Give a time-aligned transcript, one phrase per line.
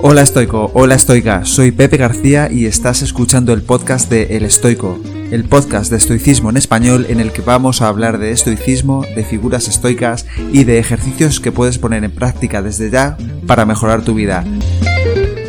[0.00, 4.96] Hola estoico, hola estoica, soy Pepe García y estás escuchando el podcast de El Estoico,
[5.32, 9.24] el podcast de estoicismo en español en el que vamos a hablar de estoicismo, de
[9.24, 13.16] figuras estoicas y de ejercicios que puedes poner en práctica desde ya
[13.48, 14.44] para mejorar tu vida.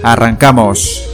[0.02, 1.09] ¡Arrancamos!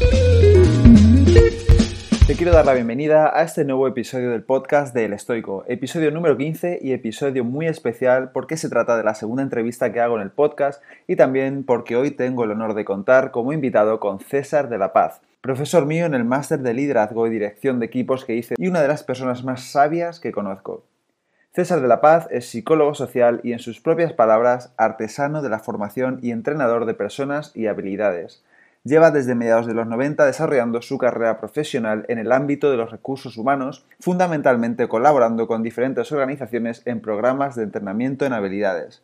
[2.28, 6.10] Te quiero dar la bienvenida a este nuevo episodio del podcast de El Estoico, episodio
[6.10, 10.16] número 15 y episodio muy especial porque se trata de la segunda entrevista que hago
[10.16, 14.20] en el podcast y también porque hoy tengo el honor de contar como invitado con
[14.20, 18.26] César de la Paz, profesor mío en el máster de liderazgo y dirección de equipos
[18.26, 20.84] que hice y una de las personas más sabias que conozco.
[21.54, 25.60] César de la Paz es psicólogo social y en sus propias palabras artesano de la
[25.60, 28.44] formación y entrenador de personas y habilidades
[28.86, 32.92] lleva desde mediados de los 90 desarrollando su carrera profesional en el ámbito de los
[32.92, 39.02] recursos humanos, fundamentalmente colaborando con diferentes organizaciones en programas de entrenamiento en habilidades.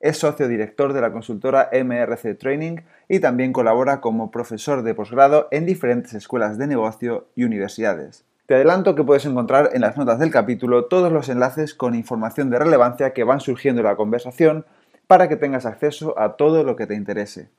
[0.00, 2.78] Es socio director de la consultora MRC Training
[3.08, 8.24] y también colabora como profesor de posgrado en diferentes escuelas de negocio y universidades.
[8.46, 12.48] Te adelanto que puedes encontrar en las notas del capítulo todos los enlaces con información
[12.48, 14.64] de relevancia que van surgiendo en la conversación
[15.06, 17.50] para que tengas acceso a todo lo que te interese.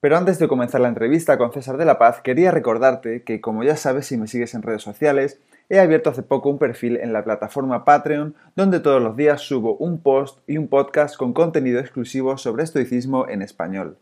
[0.00, 3.64] Pero antes de comenzar la entrevista con César de la Paz, quería recordarte que, como
[3.64, 7.12] ya sabes si me sigues en redes sociales, he abierto hace poco un perfil en
[7.12, 11.80] la plataforma Patreon donde todos los días subo un post y un podcast con contenido
[11.80, 13.96] exclusivo sobre estoicismo en español.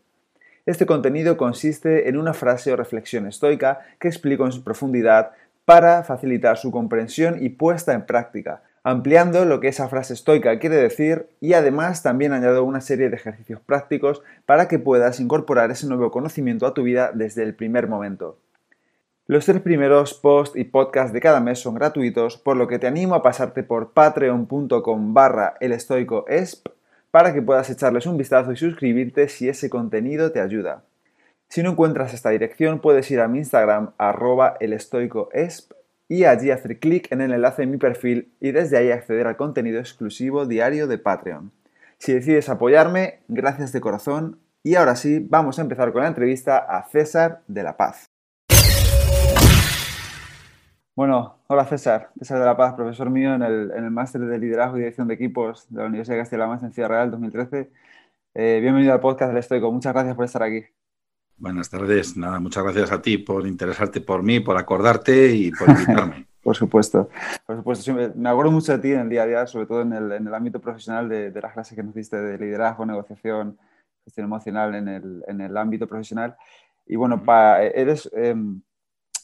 [0.65, 5.31] Este contenido consiste en una frase o reflexión estoica que explico en su profundidad
[5.63, 10.75] para facilitar su comprensión y puesta en práctica, ampliando lo que esa frase estoica quiere
[10.75, 15.87] decir y además también añado una serie de ejercicios prácticos para que puedas incorporar ese
[15.87, 18.37] nuevo conocimiento a tu vida desde el primer momento.
[19.25, 22.85] Los tres primeros posts y podcasts de cada mes son gratuitos, por lo que te
[22.85, 26.67] animo a pasarte por patreon.com barra elestoicoesp
[27.09, 30.83] para que puedas echarles un vistazo y suscribirte si ese contenido te ayuda.
[31.49, 35.71] Si no encuentras esta dirección, puedes ir a mi Instagram arroba elestoicoesp
[36.07, 39.37] y allí hacer clic en el enlace de mi perfil y desde ahí acceder al
[39.37, 41.51] contenido exclusivo diario de Patreon.
[41.97, 46.57] Si decides apoyarme, gracias de corazón y ahora sí, vamos a empezar con la entrevista
[46.57, 48.05] a César de la Paz.
[50.95, 54.81] Bueno, hola César, César de la Paz, profesor mío en el, máster de liderazgo y
[54.81, 57.69] dirección de equipos de la Universidad de Castilla-La Mancha en Ciudad Real 2013.
[58.33, 60.65] Eh, bienvenido al podcast del Estoico, muchas gracias por estar aquí.
[61.37, 62.15] Buenas tardes.
[62.15, 66.27] Nada, muchas gracias a ti por interesarte por mí, por acordarte y por invitarme.
[66.43, 67.09] por supuesto.
[67.45, 67.93] Por supuesto.
[68.15, 70.27] me acuerdo mucho de ti en el día a día, sobre todo en el, en
[70.27, 73.57] el ámbito profesional de, de, las clases que nos diste de liderazgo, negociación,
[74.05, 76.35] gestión emocional en el, en el ámbito profesional.
[76.85, 77.21] Y bueno,
[77.73, 78.09] eres...
[78.13, 78.61] Em,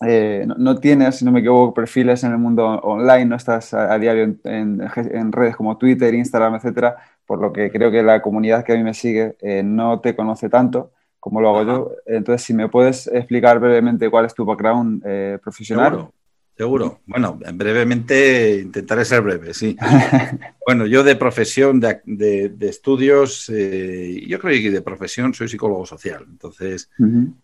[0.04, 4.00] eh, no, tienes, si no me equivoco, perfiles en el mundo online, no estás a,
[4.00, 8.64] diario en, en, redes como Twitter, Instagram, etcétera, por lo que creo que la comunidad
[8.66, 11.92] que a mí me sigue eh, no te conoce tanto como lo hago yo.
[12.08, 15.92] Entonces, si me puedes explicar brevemente cuál es tu background eh, profesional.
[15.92, 16.14] Seguro,
[16.58, 17.00] seguro.
[17.06, 19.78] Bueno, brevemente intentaré ser breve, sí.
[20.66, 26.26] bueno, yo de profesión, de, estudios, eh, yo creo que de profesión soy psicólogo social.
[26.28, 26.90] Entonces,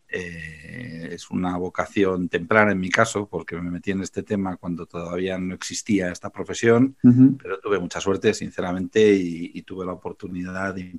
[0.09, 4.87] eh, es una vocación temprana en mi caso, porque me metí en este tema cuando
[4.87, 6.95] todavía no existía esta profesión,
[7.43, 10.97] pero tuve mucha suerte, sinceramente, y, y tuve la oportunidad de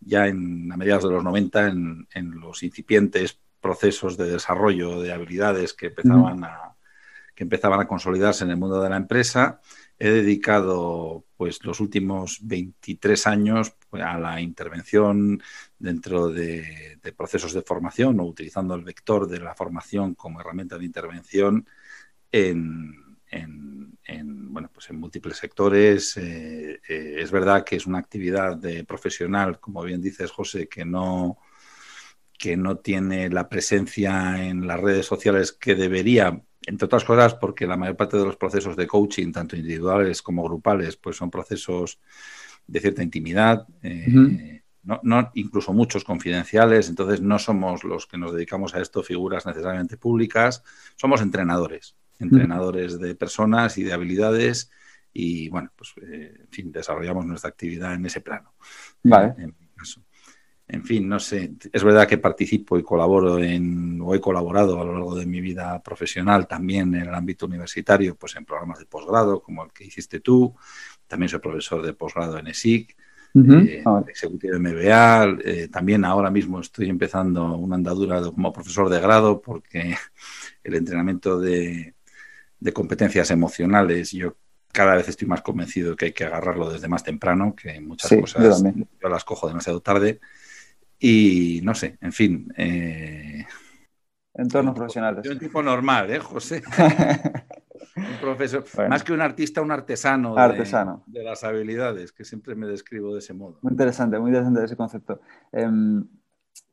[0.00, 5.74] ya en, a mediados de los 90 en, los incipientes procesos de desarrollo de habilidades
[5.74, 6.76] que empezaban, a,
[7.34, 9.60] que empezaban a consolidarse en el mundo de la empresa.
[9.98, 15.42] He dedicado pues, los últimos 23 años pues, a la intervención
[15.78, 20.84] dentro de, procesos de formación o utilizando el vector de la formación como herramienta de
[20.84, 21.66] intervención
[22.30, 26.16] en, en, bueno, pues en múltiples sectores.
[26.16, 30.84] Eh, eh, es verdad que es una actividad de profesional, como bien dices, José, que
[30.84, 31.38] no,
[32.38, 37.66] que no tiene la presencia en las redes sociales que debería, entre otras cosas porque
[37.66, 42.00] la mayor parte de los procesos de coaching, tanto individuales como grupales, pues son procesos
[42.66, 43.66] de cierta intimidad.
[43.82, 49.02] Eh, no, no, incluso muchos confidenciales, entonces no somos los que nos dedicamos a esto
[49.02, 50.62] figuras necesariamente públicas,
[50.96, 54.70] somos entrenadores entrenadores de personas y de habilidades
[55.12, 58.54] y bueno, pues eh, en fin, desarrollamos nuestra actividad en ese plano.
[59.02, 59.34] Vale.
[60.70, 64.84] En, fin, no sé, es verdad que participo y colaboro en, o he colaborado a
[64.84, 68.84] lo largo de mi vida profesional también en el ámbito universitario, pues en programas de
[68.84, 70.54] posgrado como el que hiciste tú,
[71.06, 72.94] también soy profesor de posgrado en ESIC,
[73.34, 79.00] eh, ejecutivo de MBA, eh, también ahora mismo estoy empezando una andadura como profesor de
[79.00, 79.96] grado porque
[80.64, 81.94] el entrenamiento de,
[82.60, 84.36] de competencias emocionales, yo
[84.72, 88.62] cada vez estoy más convencido que hay que agarrarlo desde más temprano, que muchas cosas
[88.62, 90.20] yo, las cojo demasiado tarde.
[90.98, 92.52] y no sé, en fin.
[92.56, 93.46] Eh,
[94.34, 95.24] Entornos profesionales.
[95.24, 96.62] Yo un tipo normal, ¿eh, José?
[97.96, 101.02] un profesor, más que un artista, un artesano, artesano.
[101.06, 103.58] De, las habilidades, que siempre me describo de ese modo.
[103.62, 105.20] Muy interesante, muy interesante ese concepto.
[105.50, 106.04] Em,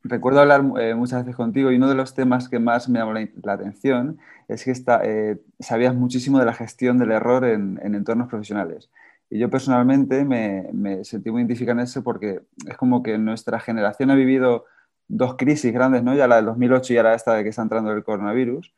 [0.03, 3.13] recuerdo hablar eh, muchas veces contigo y uno de los temas que más me llamó
[3.13, 4.17] la, atención
[4.47, 4.73] es que
[5.03, 8.89] eh, sabías muchísimo de la gestión del error en, entornos profesionales.
[9.29, 13.59] Y yo personalmente me, me, sentí muy identificado en eso porque es como que nuestra
[13.59, 14.65] generación ha vivido
[15.07, 16.15] dos crisis grandes, ¿no?
[16.15, 18.73] Ya la del 2008 y ahora esta de que está entrando el coronavirus.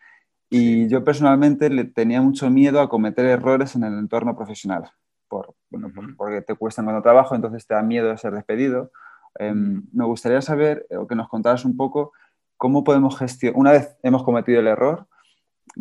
[0.49, 4.89] Y yo personalmente le tenía mucho miedo a cometer errores en el entorno profesional,
[5.27, 8.91] por, bueno, porque te cuesta cuando trabajo, entonces te da miedo de ser despedido.
[9.39, 12.13] Em, me gustaría saber, o que nos contaras un poco,
[12.57, 15.07] cómo podemos gestionar, una vez hemos cometido el error,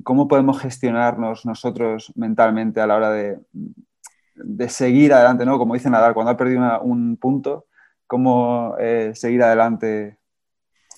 [0.02, 3.38] cómo podemos gestionarnos nosotros mentalmente a la hora de,
[4.34, 5.58] de seguir adelante, ¿no?
[5.58, 7.66] Como dice Nadal, cuando ha perdido un punto,
[8.06, 10.18] cómo eh, seguir adelante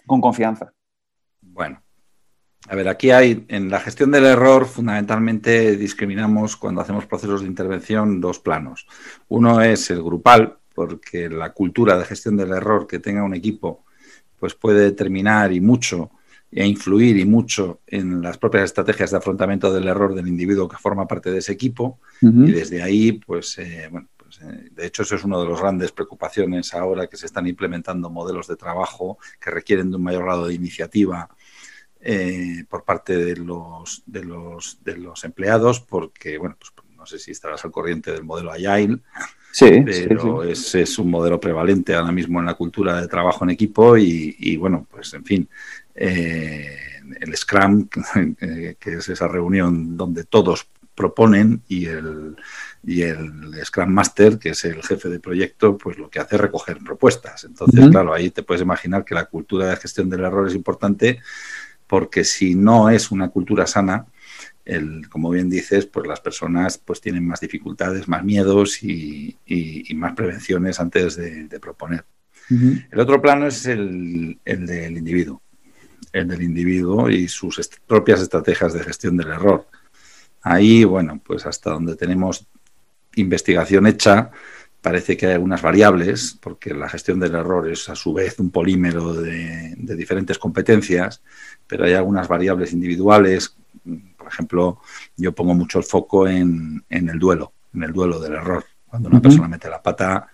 [0.07, 0.73] con confianza.
[1.41, 1.81] Bueno,
[2.69, 7.47] a ver, aquí hay, en la gestión del error, fundamentalmente discriminamos cuando hacemos procesos de
[7.47, 8.87] intervención dos planos.
[9.29, 13.85] Uno es el grupal, porque la cultura de gestión del error que tenga un equipo,
[14.39, 16.13] pues puede determinar y mucho
[16.51, 20.79] e influir y mucho en las propias estrategias de afrontamiento del error del individuo que
[20.79, 21.99] forma parte de ese equipo.
[22.23, 25.61] Y desde ahí, pues, eh, bueno, pues, eh, de hecho, eso es una de las
[25.61, 30.25] grandes preocupaciones ahora que se están implementando modelos de trabajo que requieren de un mayor
[30.25, 31.29] grado de iniciativa
[32.01, 37.19] eh, por parte de los, de, los, de los empleados, porque, bueno, pues no sé
[37.19, 39.01] si estarás al corriente del modelo Agile,
[39.53, 43.97] sí, pero Es, un modelo prevalente ahora mismo en la cultura de trabajo en equipo
[43.97, 45.49] y, bueno, pues en fin,
[45.95, 46.77] eh,
[47.21, 47.89] el Scrum,
[48.41, 52.37] eh, que es esa reunión donde todos proponen y el,
[52.85, 56.41] y el Scrum Master, que es el jefe de proyecto, pues lo que hace es
[56.41, 57.45] recoger propuestas.
[57.45, 61.21] Entonces, claro, ahí te puedes imaginar que la cultura de gestión del error es importante
[61.87, 64.07] porque si no es una cultura sana,
[64.69, 69.37] el, como bien dices, pues las personas pues tienen más dificultades, más miedos y,
[69.95, 72.05] más prevenciones antes de, proponer.
[72.51, 75.43] El otro plano es el, del individuo,
[76.13, 79.67] el del individuo y sus propias estrategias de gestión del error.
[80.43, 82.47] Ahí, bueno, pues hasta donde tenemos
[83.17, 84.31] investigación hecha,
[84.83, 88.51] parece que hay algunas variables, porque la gestión del error es a su vez un
[88.51, 91.23] polímero de diferentes competencias,
[91.67, 93.58] pero hay algunas variables individuales.
[94.17, 94.81] Por ejemplo,
[95.17, 98.65] yo pongo mucho el foco en, el duelo, en el duelo del error.
[98.87, 100.29] Cuando una persona mete la pata,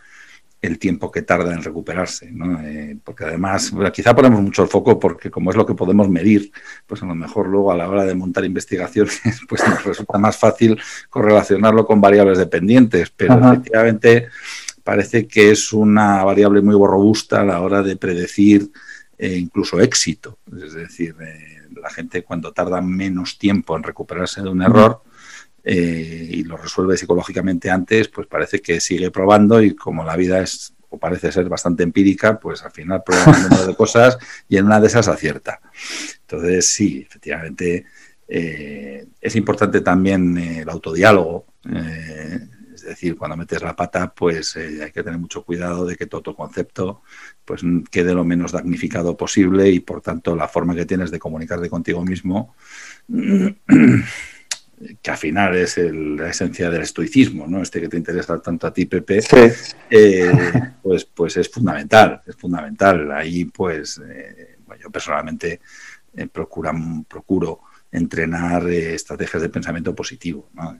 [0.65, 2.33] el tiempo que tarda en recuperarse,
[2.63, 6.51] eh, porque además, quizá ponemos mucho el foco porque como es lo que podemos medir,
[6.87, 10.39] pues a lo mejor luego a la hora de montar investigaciones, pues nos resulta más
[10.39, 10.81] fácil
[11.11, 14.29] correlacionarlo con variables dependientes, pero efectivamente
[14.83, 18.71] parece que es una variable muy robusta a la hora de predecir
[19.19, 20.39] e incluso éxito.
[20.63, 21.54] Es decir, eh,
[21.85, 25.03] la gente cuando tarda menos tiempo en recuperarse de un error
[25.63, 30.41] eh, y lo resuelve psicológicamente antes, pues parece que sigue probando y como la vida
[30.41, 34.17] es o parece ser bastante empírica, pues al final prueba un número de cosas
[34.49, 35.61] y en una de esas acierta.
[36.21, 37.85] Entonces, sí, efectivamente,
[38.29, 41.47] eh, es importante también el autodiálogo.
[42.85, 46.23] Decir, cuando metes la pata, pues eh, hay que tener mucho cuidado de que todo
[46.23, 47.03] tu concepto
[47.45, 51.69] pues, quede lo menos damnificado posible y, por tanto, la forma que tienes de comunicarte
[51.69, 52.55] contigo mismo,
[53.08, 57.63] que al final es la esencia del estoicismo, ¿no?
[57.63, 59.20] Este que te interesa tanto a ti, Pepe,
[59.91, 60.32] eh,
[60.82, 63.13] pues, pues es fundamental, es fundamental.
[63.13, 65.61] Ahí, pues, eh, yo personalmente
[66.32, 70.77] procuro entrenar estrategias de pensamiento positivo, ¿no?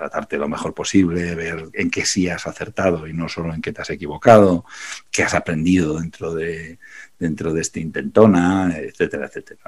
[0.00, 3.70] Tratarte lo mejor posible, ver en qué sí has acertado y no solo en qué
[3.70, 4.64] te has equivocado,
[5.10, 6.78] qué has aprendido dentro de,
[7.18, 9.60] dentro de este intentona, etcétera, etcétera.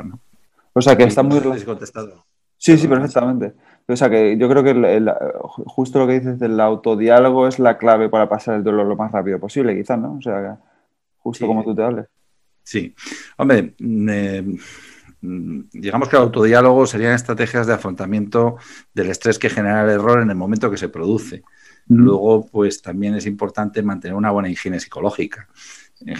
[0.72, 1.38] O sea que está muy...
[1.64, 2.24] contestado.
[2.56, 3.52] Sí, sí, perfectamente.
[3.86, 5.04] O sea que yo creo que
[5.66, 9.12] justo lo que dices del autodiálogo es la clave para pasar el dolor lo más
[9.12, 10.14] rápido posible, quizás, ¿no?
[10.14, 10.58] O sea,
[11.18, 12.06] justo como tú te hables.
[12.62, 12.94] Sí.
[13.36, 14.56] Hombre, eh, Mm,
[15.22, 18.56] digamos que el autodiálogo serían estrategias de afrontamiento
[18.92, 21.42] del estrés que genera el error en el momento que se produce.
[21.88, 25.48] Luego, pues también es importante mantener una buena higiene psicológica.
[26.04, 26.14] Eh,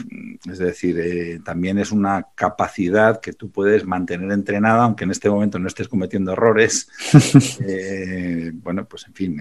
[0.50, 5.30] es decir, eh, también es una capacidad que tú puedes mantener entrenada, aunque en este
[5.30, 6.88] momento no estés cometiendo errores.
[7.64, 9.40] Eh, bueno, pues en fin,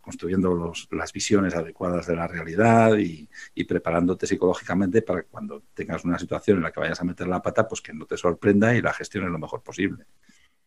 [0.00, 3.28] construyendo las visiones adecuadas de la realidad y,
[3.64, 7.68] preparándote psicológicamente para cuando tengas una situación en la que vayas a meter la pata,
[7.68, 10.04] pues que no te sorprenda y la gestiones lo mejor posible.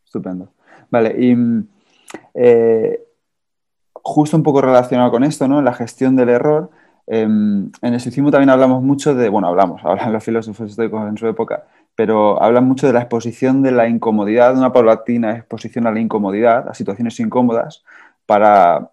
[0.06, 0.53] Estupendo.
[0.89, 1.36] Vale, y
[2.34, 3.03] eh,
[3.94, 5.62] justo un poco relacionado con esto, ¿no?
[5.62, 6.70] La gestión del error.
[7.06, 11.27] Em, en el también hablamos mucho de, bueno, hablamos, hablan los filósofos estoicos en su
[11.27, 11.65] época,
[11.96, 16.00] pero hablan mucho de la exposición de la incomodidad, de una paulatina exposición a la
[16.00, 17.84] incomodidad, a situaciones incómodas,
[18.25, 18.93] para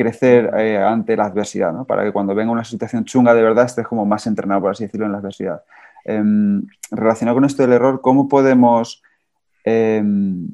[0.00, 1.84] crecer eh, ante la adversidad, ¿no?
[1.84, 4.84] para que cuando venga una situación chunga de verdad estés como más entrenado, por así
[4.84, 5.62] decirlo, en la adversidad.
[6.04, 9.02] Em, relacionado con esto del error, ¿cómo podemos
[9.64, 10.48] em,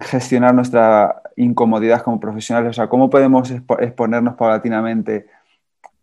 [0.00, 2.70] gestionar nuestra incomodidad como profesionales?
[2.70, 5.26] O sea, ¿cómo podemos exponernos paulatinamente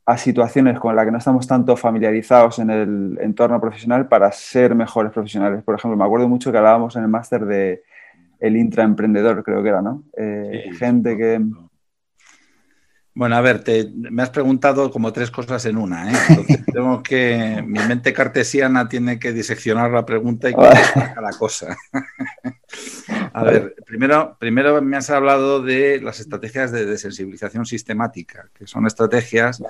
[0.10, 4.74] a situaciones con las que no estamos tanto familiarizados en el entorno profesional para ser
[4.74, 5.64] mejores profesionales.
[5.64, 7.84] Por ejemplo, me acuerdo mucho que hablábamos en el máster de
[8.40, 10.02] el intraemprendedor, creo que era, ¿no?
[10.18, 11.40] Eh, gente que...
[13.14, 16.16] Bueno, a ver, te, me has preguntado como tres cosas en una, ¿eh?
[16.30, 21.76] Entonces tengo que, mi mente cartesiana tiene que diseccionar la pregunta y que la cosa.
[23.34, 28.86] a ver, primero, primero me has hablado de las estrategias de desensibilización sistemática, que son
[28.86, 29.62] estrategias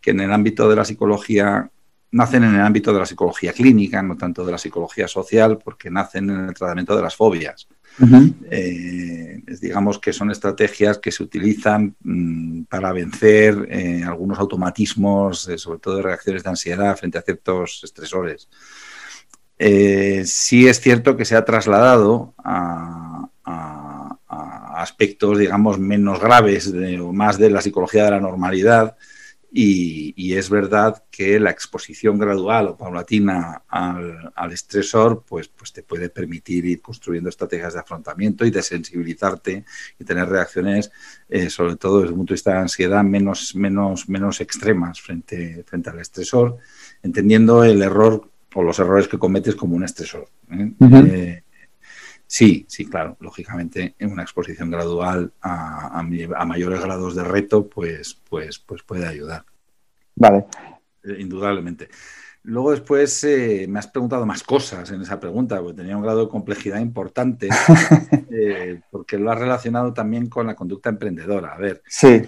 [0.00, 1.70] que en el ámbito de la psicología
[2.12, 5.90] nacen en el ámbito de la psicología clínica, no tanto de la psicología social, porque
[5.90, 7.68] nacen en el tratamiento de las fobias.
[8.50, 15.58] Eh, digamos que son estrategias que se utilizan mm, para vencer eh, algunos automatismos, eh,
[15.58, 18.48] sobre todo de reacciones de ansiedad frente a ciertos estresores.
[19.58, 23.28] sí es cierto que se ha trasladado a,
[24.76, 28.94] aspectos, digamos, menos graves o más de la psicología de la normalidad,
[29.52, 36.10] y, es verdad que la exposición gradual o paulatina al, estresor pues, pues te puede
[36.10, 39.64] permitir ir construyendo estrategias de afrontamiento y de sensibilizarte
[39.98, 40.90] y tener reacciones,
[41.28, 45.64] eh, sobre todo desde el punto de vista de ansiedad, menos, menos, menos extremas frente,
[45.64, 46.58] frente al estresor,
[47.02, 50.28] entendiendo el error o los errores que cometes como un estresor.
[50.50, 51.42] ¿eh?
[52.26, 56.02] Sí, sí, claro, lógicamente en una exposición gradual a,
[56.46, 59.44] mayores grados de reto, pues, pues, pues puede ayudar.
[60.16, 60.46] Vale.
[61.04, 61.88] Eh, indudablemente.
[62.42, 66.24] Luego después eh, me has preguntado más cosas en esa pregunta, porque tenía un grado
[66.24, 67.48] de complejidad importante,
[68.30, 71.54] eh, porque lo has relacionado también con la conducta emprendedora.
[71.54, 71.82] A ver.
[71.86, 72.22] Sí.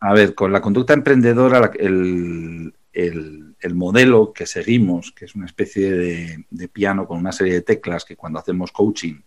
[0.00, 5.90] A ver, con la conducta emprendedora, el, el, modelo que seguimos, que es una especie
[5.90, 9.22] de, de, piano con una serie de teclas que cuando hacemos coaching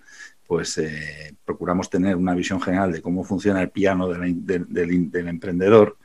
[0.47, 5.97] pues eh, procuramos tener una visión general de cómo funciona el piano del, emprendedor.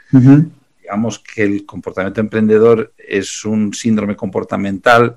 [0.80, 5.14] Digamos que el comportamiento emprendedor es un síndrome comportamental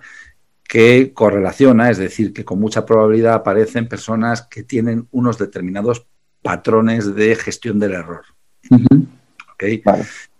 [0.63, 6.05] que correlaciona, es decir, que con mucha probabilidad aparecen personas que tienen unos determinados
[6.41, 8.23] patrones de gestión del error.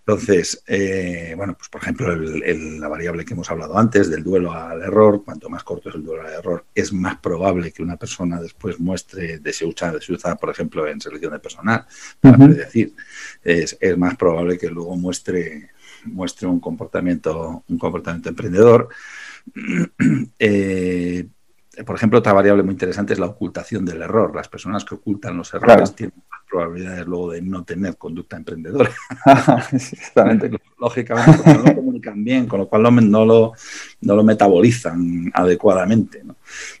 [0.08, 4.80] Entonces, eh, bueno, pues por ejemplo, la variable que hemos hablado antes del duelo al
[4.80, 8.40] error, cuanto más corto es el duelo al error, es más probable que una persona
[8.40, 11.86] después muestre deseucha, deseucha por ejemplo, en selección de personal,
[12.20, 12.94] para decir,
[13.42, 15.70] es, más probable que luego muestre,
[16.04, 18.88] muestre un comportamiento, un comportamiento emprendedor.
[20.38, 21.26] Eh,
[21.84, 24.34] por ejemplo, otra variable muy interesante es la ocultación del error.
[24.34, 28.90] Las personas que ocultan los errores tienen más probabilidades luego de no tener conducta emprendedora.
[30.78, 33.52] Lógicamente, porque no lo comunican bien, con lo cual no, lo,
[34.00, 36.22] no lo metabolizan adecuadamente.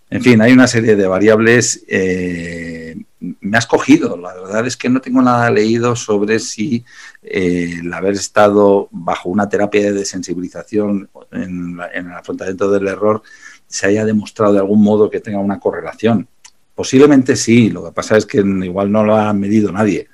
[0.08, 1.84] En fin, hay una serie de variables.
[1.88, 2.96] Eh,
[3.40, 4.16] me has cogido.
[4.16, 6.84] La verdad es que no tengo nada leído sobre si
[7.22, 13.22] eh, el haber estado bajo una terapia de desensibilización en, en el afrontamiento del error
[13.66, 16.28] se haya demostrado de algún modo que tenga una correlación.
[16.74, 20.08] Posiblemente sí, lo que pasa es que igual no lo ha medido nadie.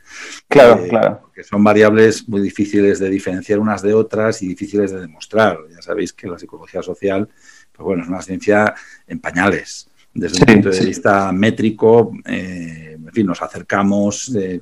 [0.47, 1.21] Claro, eh, claro.
[1.23, 5.59] Porque son variables muy difíciles de diferenciar unas de otras y difíciles de demostrar.
[5.75, 7.29] Ya sabéis que la psicología social,
[7.73, 8.75] pues bueno, es una ciencia
[9.07, 9.89] en pañales.
[10.15, 14.61] Desde un punto de vista métrico, eh, en fin, nos acercamos eh,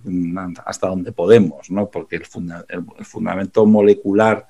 [0.64, 1.90] hasta donde podemos, ¿no?
[1.90, 2.24] Porque el
[3.04, 4.46] fundamento molecular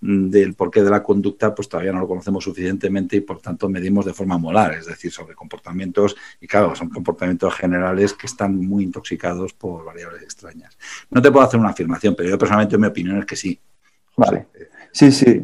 [0.00, 4.06] del porqué de la conducta, pues todavía no lo conocemos suficientemente y por tanto medimos
[4.06, 8.84] de forma molar, es decir, sobre comportamientos, y claro, son comportamientos generales que están muy
[8.84, 10.78] intoxicados por variables extrañas.
[11.10, 13.58] No te puedo hacer una afirmación, pero yo personalmente mi opinión es que sí.
[14.16, 14.46] vale.
[14.92, 15.42] Sí, sí.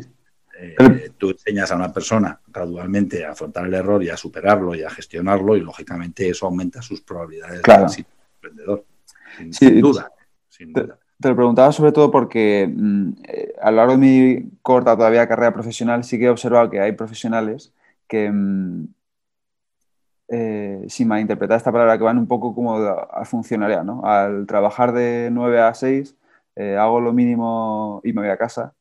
[0.59, 4.83] Eh, tú enseñas a una persona gradualmente a afrontar el error y a superarlo y
[4.83, 8.85] a gestionarlo y lógicamente eso aumenta sus probabilidades de ser emprendedor.
[9.51, 10.11] Sin, duda.
[10.49, 10.99] Sin duda.
[11.21, 15.27] Te lo preguntaba sobre todo porque mm, eh, a lo largo de mi corta todavía
[15.27, 17.73] carrera profesional sí que he observado que hay profesionales
[18.07, 18.87] que, mm,
[20.29, 24.05] eh, sin malinterpretar esta palabra, que van un poco como a funcionaria, ¿no?
[24.05, 26.17] Al trabajar de 9 a 6,
[26.57, 28.75] eh, hago lo mínimo y me voy a casa.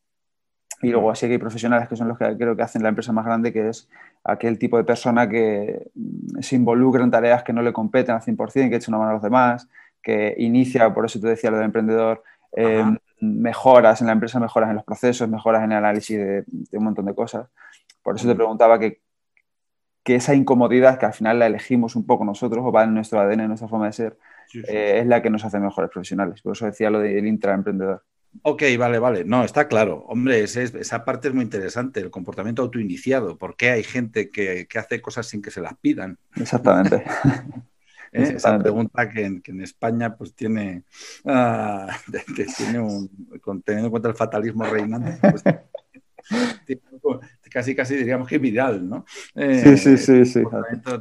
[0.81, 3.11] Y luego así que hay profesionales que son los que creo que hacen la empresa
[3.13, 3.89] más grande, que es
[4.23, 8.21] aquel tipo de persona que mm, se involucra en tareas que no le competen al
[8.21, 9.69] 100%, que echa una mano a los demás,
[10.05, 14.69] que inicia, por eso te decía lo del emprendedor, em, mejoras en la empresa, mejoras
[14.69, 16.43] en los procesos, mejoras en el análisis de,
[16.73, 17.47] un montón de cosas.
[18.03, 19.01] Por eso te preguntaba que,
[20.03, 23.19] que, esa incomodidad que al final la elegimos un poco nosotros o va en nuestro
[23.19, 24.19] ADN, en nuestra forma de ser,
[24.67, 26.43] eh, es la que nos hace mejores profesionales.
[26.43, 28.03] Por eso decía lo del intraemprendedor.
[28.43, 29.23] Ok, vale, vale.
[29.23, 30.05] No, está claro.
[30.07, 33.39] Hombre, esa parte es muy interesante, el comportamiento autoiniciado.
[33.39, 36.19] ¿Por qué hay gente que, hace cosas sin que se las pidan?
[36.35, 37.03] Exactamente.
[38.15, 38.35] ¿Eh?
[38.37, 40.83] Esa pregunta que en, España pues tiene,
[41.25, 41.87] uh,
[42.57, 43.09] tiene un,
[43.65, 45.43] teniendo en cuenta el fatalismo reinante, pues,
[47.51, 49.05] casi casi diríamos que viral, ¿no?
[49.35, 50.43] sí, sí, sí, sí.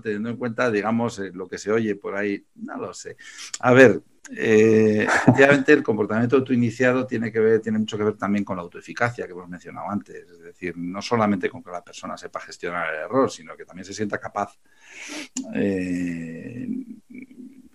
[0.03, 3.17] Teniendo en cuenta, digamos, eh, lo que se oye por ahí, no lo sé.
[3.61, 8.45] A ver, eh, efectivamente, el comportamiento autoiniciado tiene que ver, tiene mucho que ver también
[8.45, 10.17] con la autoeficacia que hemos mencionado antes.
[10.17, 13.85] Es decir, no solamente con que la persona sepa gestionar el error, sino que también
[13.85, 14.59] se sienta capaz.
[15.55, 16.67] Eh,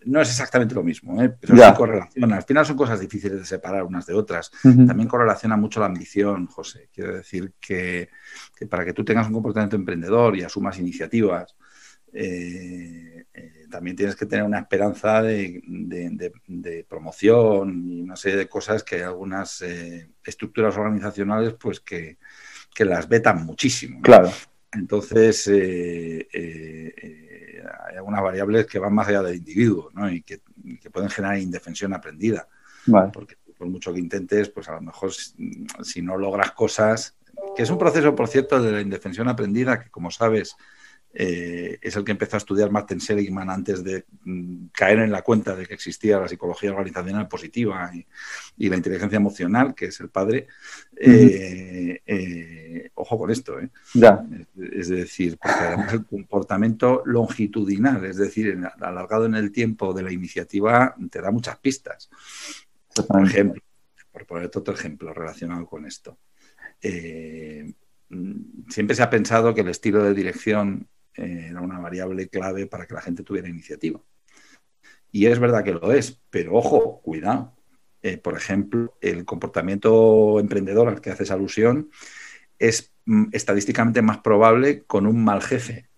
[0.09, 1.33] no es exactamente lo mismo, ¿eh?
[1.39, 2.37] pero sí correlaciona.
[2.37, 4.51] Al final son cosas difíciles de separar unas de otras.
[4.61, 6.89] También correlaciona mucho la ambición, José.
[6.93, 8.09] Quiero decir que,
[8.69, 11.55] para que tú tengas un comportamiento emprendedor y asumas iniciativas,
[12.11, 13.25] eh,
[13.69, 19.01] también tienes que tener una esperanza de, promoción y una serie de cosas que hay
[19.03, 22.17] algunas eh, estructuras organizacionales pues que,
[22.79, 24.01] las vetan muchísimo.
[24.01, 24.31] Claro.
[24.71, 27.28] Entonces, eh, eh,
[27.61, 30.41] hay algunas variables que van más allá del individuo y que,
[30.91, 32.47] pueden generar indefensión aprendida.
[33.13, 37.17] Porque por mucho que intentes, pues a lo mejor si no logras cosas,
[37.55, 40.55] que es un proceso, por cierto, de la indefensión aprendida, que como sabes,
[41.11, 45.23] eh, es el que empezó a estudiar Martin Seligman antes de mm, caer en la
[45.23, 50.09] cuenta de que existía la psicología organizacional positiva y, la inteligencia emocional, que es el
[50.09, 50.47] padre.
[50.95, 59.25] Eh, eh, ojo con esto, Es, decir, porque además el comportamiento longitudinal, es decir, alargado
[59.25, 62.09] en el tiempo de la iniciativa, te da muchas pistas.
[63.07, 63.61] Por ejemplo,
[64.11, 66.17] por poner otro ejemplo relacionado con esto.
[68.09, 72.85] Mm, siempre se ha pensado que el estilo de dirección era una variable clave para
[72.85, 73.99] que la gente tuviera iniciativa.
[75.11, 77.55] Y es verdad que lo es, pero ojo, cuidado.
[78.01, 81.89] Eh, por ejemplo, el comportamiento emprendedor al que haces alusión
[82.59, 85.89] es mm, estadísticamente más probable con un mal jefe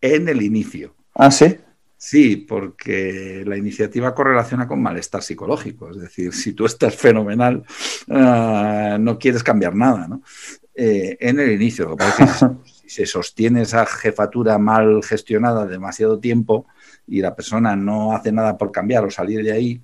[0.00, 0.94] en el inicio.
[1.14, 1.56] Ah, sí.
[2.00, 5.90] Sí, porque la iniciativa correlaciona con malestar psicológico.
[5.90, 7.64] Es decir, si tú estás fenomenal,
[8.08, 10.06] ah, no quieres cambiar nada.
[10.06, 10.22] ¿no?
[10.80, 12.04] Eh, en el inicio, lo que
[12.86, 16.66] se sostiene esa jefatura mal gestionada demasiado tiempo
[17.04, 19.82] y la persona no hace nada por cambiar o salir de ahí,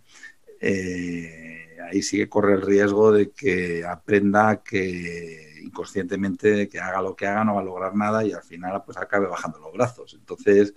[0.61, 7.14] eh, ahí sí que corre el riesgo de que aprenda que inconscientemente que haga lo
[7.16, 10.14] que haga no va a lograr nada y al final pues acabe bajando los brazos.
[10.18, 10.74] Entonces,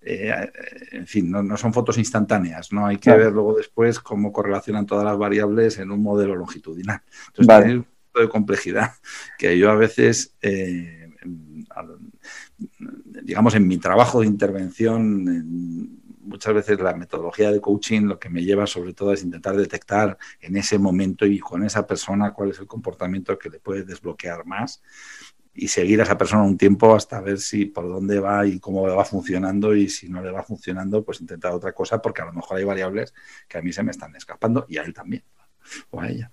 [0.00, 0.50] eh,
[0.92, 2.86] en fin, no, son fotos instantáneas, ¿no?
[2.86, 7.02] Hay que ver luego después cómo correlacionan todas las variables en un modelo longitudinal.
[7.28, 8.92] Entonces, tiene un punto de complejidad
[9.38, 10.34] que yo a veces...
[10.42, 10.94] Eh,
[13.22, 15.97] digamos, en mi trabajo de intervención,
[16.28, 20.16] muchas veces la metodología de coaching lo que me lleva sobre todo es intentar detectar
[20.40, 24.44] en ese momento y con esa persona cuál es el comportamiento que le puede desbloquear
[24.46, 24.82] más
[25.54, 28.82] y seguir a esa persona un tiempo hasta ver si por dónde va y cómo
[28.82, 32.32] va funcionando y si no le va funcionando, pues intentar otra cosa porque a lo
[32.32, 33.12] mejor hay variables
[33.48, 35.24] que a mí se me están escapando y a él también
[35.90, 36.30] o a ella.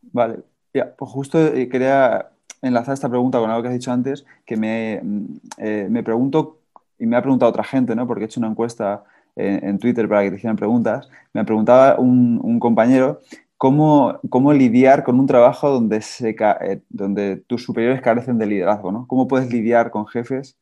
[0.00, 0.40] Vale,
[0.72, 2.30] ya, pues justo eh, quería
[2.62, 5.24] enlazar esta pregunta con algo que has dicho antes, que me, mm,
[5.58, 6.60] eh, me pregunto,
[6.98, 8.06] y me ha preguntado otra gente, ¿no?
[8.06, 9.04] porque he hecho una encuesta
[9.36, 13.20] en, Twitter para que te hicieran preguntas, me preguntaba un, un compañero
[13.56, 18.92] cómo, cómo, lidiar con un trabajo donde, se, eh, donde tus superiores carecen de liderazgo,
[18.92, 19.06] ¿no?
[19.06, 20.58] ¿Cómo puedes lidiar con jefes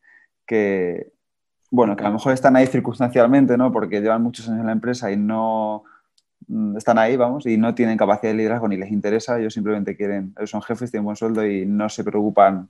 [0.46, 1.12] que,
[1.70, 3.72] bueno, que a lo mejor están ahí circunstancialmente, ¿no?
[3.72, 5.84] Porque llevan muchos años en la empresa y no,
[6.50, 9.96] Mm, están ahí, vamos, y no tienen capacidad de liderazgo ni les interesa, ellos simplemente
[9.96, 12.68] quieren, ellos son jefes, tienen buen sueldo y no se preocupan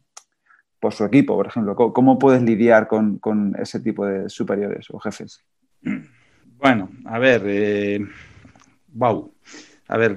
[0.80, 1.74] por su equipo, por ejemplo.
[1.74, 5.42] ¿Cómo, puedes lidiar con, ese tipo de superiores o jefes?
[6.60, 8.06] Bueno, a ver,
[8.92, 9.32] wow.
[9.32, 9.50] Eh,
[9.88, 10.16] a ver,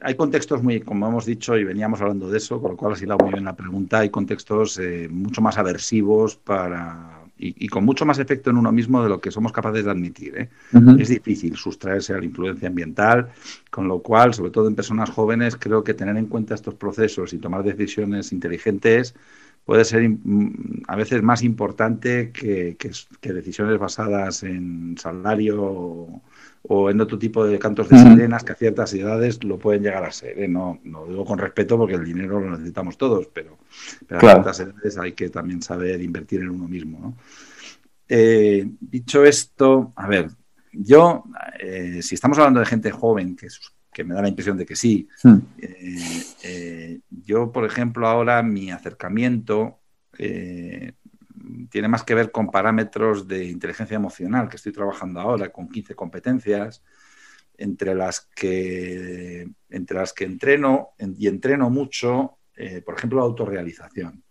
[0.00, 2.96] hay contextos muy, como hemos dicho y veníamos hablando de eso, con lo cual ha
[2.96, 8.06] sido muy bien la pregunta, hay contextos eh, mucho más aversivos para y, con mucho
[8.06, 10.38] más efecto en uno mismo de lo que somos capaces de admitir.
[10.38, 10.48] ¿eh?
[10.98, 13.30] Es difícil sustraerse a la influencia ambiental,
[13.70, 17.32] con lo cual, sobre todo en personas jóvenes, creo que tener en cuenta estos procesos
[17.32, 19.14] y tomar decisiones inteligentes
[19.64, 22.76] puede ser mm, a veces más importante que,
[23.22, 25.62] decisiones basadas en salario
[26.64, 30.04] o, en otro tipo de cantos de sirenas que a ciertas edades lo pueden llegar
[30.04, 30.38] a ser.
[30.38, 30.48] ¿eh?
[30.48, 33.58] No, no digo con respeto porque el dinero lo necesitamos todos, pero,
[34.10, 37.16] a ciertas edades hay que también saber invertir en uno mismo.
[38.08, 40.30] Eh, dicho esto, a ver,
[40.72, 41.24] yo,
[41.58, 43.48] eh, si estamos hablando de gente joven que
[43.92, 45.08] que me da la impresión de que sí.
[45.22, 45.38] Hmm.
[45.58, 49.80] Eh, eh, yo, por ejemplo, ahora mi acercamiento
[50.18, 50.94] eh,
[51.70, 55.94] tiene más que ver con parámetros de inteligencia emocional que estoy trabajando ahora, con 15
[55.94, 56.82] competencias,
[57.58, 62.38] entre las que, entre las que entreno y entreno mucho,
[62.84, 64.22] por ejemplo, la autorrealización.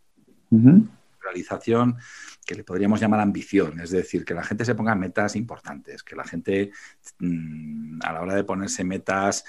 [1.21, 1.97] Realización
[2.52, 6.18] que le podríamos llamar ambición, es decir, que la gente se ponga metas importantes, que
[6.18, 6.72] la gente
[7.20, 9.46] mm, a la hora de ponerse metas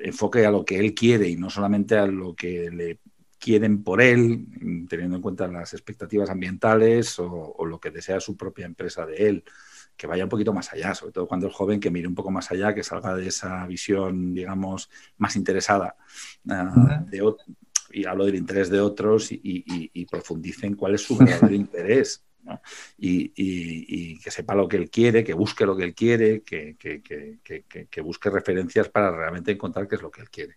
[0.00, 3.00] enfoque a lo que él quiere y no solamente a lo que le
[3.38, 4.46] quieren por él,
[4.88, 9.44] teniendo en cuenta las expectativas ambientales o, lo que desea su propia empresa de él
[9.94, 12.30] que vaya un poquito más allá, sobre todo cuando es joven, que mire un poco
[12.30, 14.88] más allá, que salga de esa visión, digamos,
[15.18, 15.96] más interesada
[16.46, 17.20] uh, de,
[17.92, 22.24] y hablo del interés de otros y, profundicen cuál es su verdadero interés.
[22.98, 28.00] Y, que sepa lo que él quiere, que busque lo que él quiere, que, que,
[28.00, 30.56] busque referencias para realmente encontrar qué es lo que él quiere.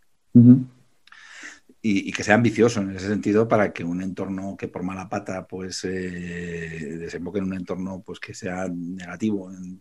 [1.88, 5.46] y, que sea ambicioso en ese sentido para que un entorno que por mala pata
[5.46, 9.80] pues eh, desemboque en un entorno pues que sea negativo en,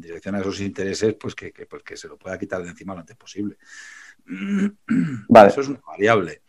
[0.00, 3.00] dirección a esos intereses pues que, pues que se lo pueda quitar de encima lo
[3.00, 3.58] antes posible.
[5.46, 6.42] Eso es una variable.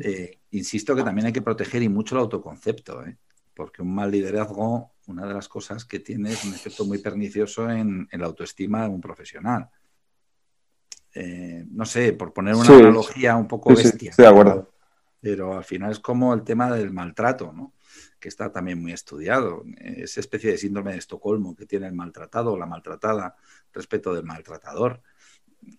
[0.00, 3.16] Eh, insisto que también hay que proteger y mucho el autoconcepto, ¿eh?
[3.54, 7.70] porque un mal liderazgo, una de las cosas que tiene es un efecto muy pernicioso
[7.70, 9.68] en, la autoestima de un profesional.
[11.14, 14.12] Eh, no sé, por poner una analogía un poco bestia.
[14.16, 14.72] de acuerdo.
[15.20, 17.74] Pero al final es como el tema del maltrato, ¿no?
[18.20, 19.64] que está también muy estudiado.
[19.78, 23.34] Esa especie de síndrome de Estocolmo que tiene el maltratado o la maltratada
[23.72, 25.02] respecto del maltratador.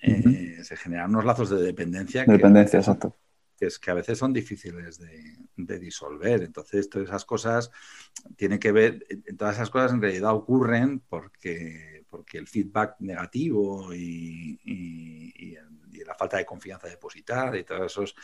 [0.01, 2.25] Eh, se generan unos lazos de dependencia.
[2.25, 3.17] dependencia, exacto.
[3.57, 6.41] Que, es, que a veces son difíciles de, disolver.
[6.41, 7.71] Entonces, todas esas cosas
[8.35, 9.05] tienen que ver,
[9.37, 14.59] todas esas cosas en realidad ocurren porque, porque el feedback negativo y,
[16.05, 18.15] la falta de confianza depositada y todos esos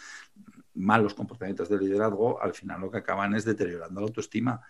[0.73, 4.61] malos comportamientos de liderazgo, al final lo que acaban es deteriorando la autoestima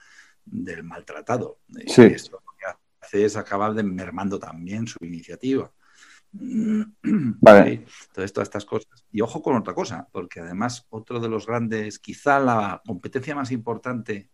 [0.43, 1.61] del maltratado.
[1.87, 2.01] Sí.
[2.01, 2.65] Y esto lo que
[2.99, 5.71] hace es acabar de mermando también su iniciativa.
[7.41, 7.85] Vale.
[8.07, 9.05] Entonces, todas estas cosas.
[9.11, 13.51] Y ojo con otra cosa, porque además otro de los grandes, quizá la competencia más
[13.51, 14.29] importante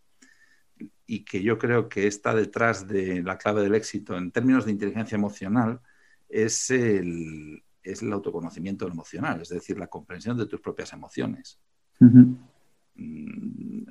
[1.06, 4.72] y que yo creo que está detrás de la clave del éxito en términos de
[4.72, 5.80] inteligencia emocional
[6.28, 11.60] es el, es el autoconocimiento emocional, es decir, la comprensión de tus propias emociones.
[12.00, 12.34] Mm,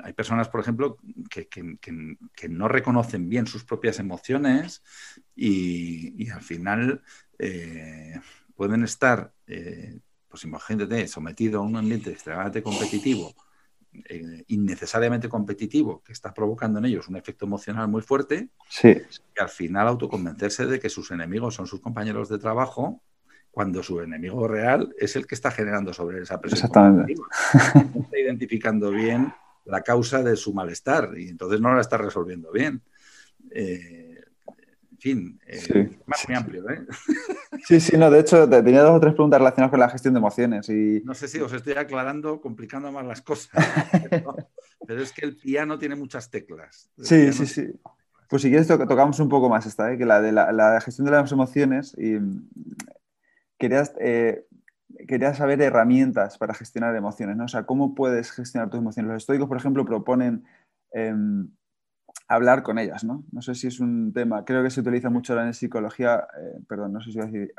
[0.04, 0.98] hay personas, por ejemplo,
[1.30, 4.84] que, no reconocen bien sus propias emociones
[5.36, 7.02] y, al final
[7.40, 8.20] eh,
[8.56, 13.34] pueden estar, eh, pues imagínate, sometido a un ambiente extremadamente competitivo,
[14.10, 18.90] eh, innecesariamente competitivo, que está provocando en ellos un efecto emocional muy fuerte, sí.
[18.90, 23.02] y al final autoconvencerse de que sus enemigos son sus compañeros de trabajo
[23.52, 26.66] cuando su enemigo real es el que está generando sobre esa presión.
[26.66, 27.14] Exactamente.
[27.94, 29.32] No está identificando bien
[29.66, 32.82] la causa de su malestar y entonces no la está resolviendo bien.
[33.52, 34.22] Eh,
[34.92, 36.86] en fin, eh, más muy amplio, ¿eh?
[37.68, 40.18] Sí, sí, no, de hecho tenía dos o tres preguntas relacionadas con la gestión de
[40.18, 41.02] emociones y...
[41.06, 43.52] No sé si os estoy aclarando, complicando más las cosas,
[44.88, 46.90] pero, es que el piano tiene muchas teclas.
[46.98, 47.74] sí, sí, sí.
[48.34, 49.98] Pues si quieres tocamos un poco más esta, ¿eh?
[49.98, 52.18] que la de la, la, gestión de las emociones y
[53.60, 54.48] querías, eh,
[55.34, 57.46] saber herramientas para gestionar emociones, ¿no?
[57.46, 59.12] O sea, ¿cómo puedes gestionar tus emociones?
[59.12, 60.44] Los estoicos, por ejemplo, proponen
[60.92, 61.50] em,
[62.28, 63.26] hablar con ellas, ¿no?
[63.32, 66.60] No sé si es un tema, creo que se utiliza mucho ahora en psicología, eh,
[66.68, 67.18] perdón, no sé, si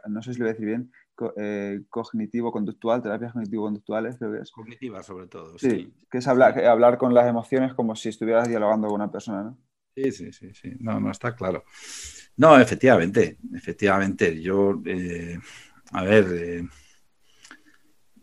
[0.09, 0.93] no sé si lo voy a decir bien,
[1.37, 4.51] eh, cognitivo-conductual, terapias cognitivo-conductuales, creo que es.
[4.51, 5.93] Cognitiva, sobre todo, sí.
[6.11, 9.59] Que es hablar, hablar con las emociones como si estuvieras dialogando con una persona, ¿no?
[9.95, 10.73] Sí, sí, sí, sí.
[10.81, 11.63] No, no está claro.
[12.37, 14.41] No, efectivamente, efectivamente.
[14.41, 14.83] Yo
[15.93, 16.65] a ver,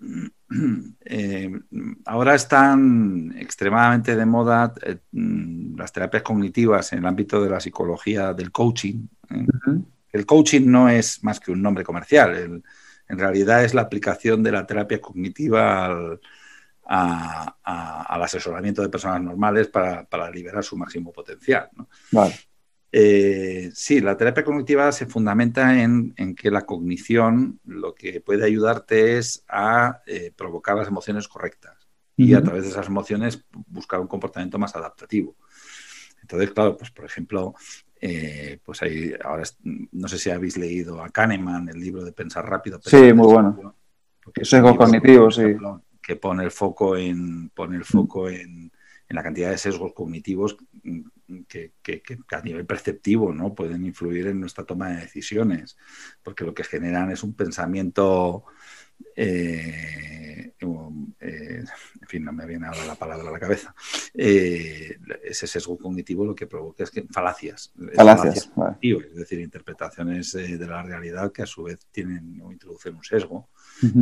[0.01, 0.29] eh,
[1.05, 1.51] eh,
[2.05, 7.59] ahora están extremadamente de moda eh, mm, las terapias cognitivas en el ámbito de la
[7.59, 9.07] psicología del coaching.
[10.11, 12.61] El coaching no es más que un nombre comercial,
[13.07, 16.19] en realidad es la aplicación de la terapia cognitiva al,
[18.23, 21.69] asesoramiento de personas normales para, liberar su máximo potencial.
[22.11, 22.50] Vale.
[22.93, 29.17] Eh, sí, la terapia cognitiva se fundamenta en, que la cognición lo que puede ayudarte
[29.17, 34.07] es a eh, provocar las emociones correctas y a través de esas emociones buscar un
[34.07, 35.35] comportamiento más adaptativo.
[36.21, 37.55] Entonces, claro, pues por ejemplo,
[37.99, 42.47] eh, pues ahí ahora no sé si habéis leído a Kahneman el libro de Pensar
[42.47, 42.79] rápido.
[42.83, 43.75] sí, muy bueno.
[44.43, 45.55] Sesgos cognitivos, sí.
[46.01, 48.71] Que pone el foco en pone el foco en,
[49.07, 50.57] en la cantidad de sesgos cognitivos
[51.47, 51.73] que,
[52.31, 53.53] a nivel perceptivo ¿no?
[53.53, 55.77] pueden influir en nuestra toma de decisiones,
[56.23, 58.45] porque lo que generan es un pensamiento
[59.15, 60.53] eh,
[61.19, 61.63] eh,
[62.01, 63.73] en fin, no me viene ahora la palabra a la cabeza,
[64.13, 67.73] eh, ese sesgo cognitivo lo que provoca es que falacias.
[67.95, 73.03] Falacias, es decir, interpretaciones de la realidad que a su vez tienen o introducen un
[73.03, 73.49] sesgo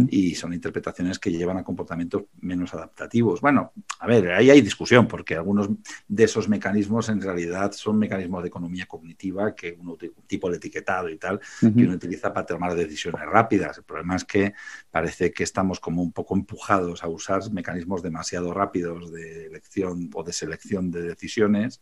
[0.09, 3.39] y son interpretaciones que llevan a comportamientos menos adaptativos.
[3.39, 5.69] Bueno, a ver, ahí hay discusión porque algunos
[6.07, 11.09] de esos mecanismos en realidad son mecanismos de economía cognitiva que uno tipo de etiquetado
[11.09, 13.77] y tal, que uno utiliza para tomar decisiones rápidas.
[13.77, 14.53] El problema es que
[14.91, 20.23] parece que estamos como un poco empujados a usar mecanismos demasiado rápidos de elección o
[20.23, 21.81] de selección de decisiones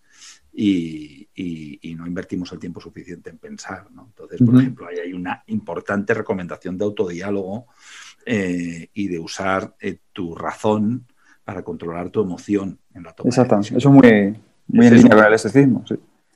[0.53, 1.29] y,
[1.97, 3.87] no invertimos el tiempo suficiente en pensar.
[3.89, 7.65] Entonces, por ejemplo, ahí hay una importante recomendación de autodiálogo
[8.25, 11.07] eh, y de usar eh, tu razón
[11.43, 13.77] para controlar tu emoción en la toma Exactamente.
[13.77, 15.83] Eso es muy, muy en línea con el estoicismo.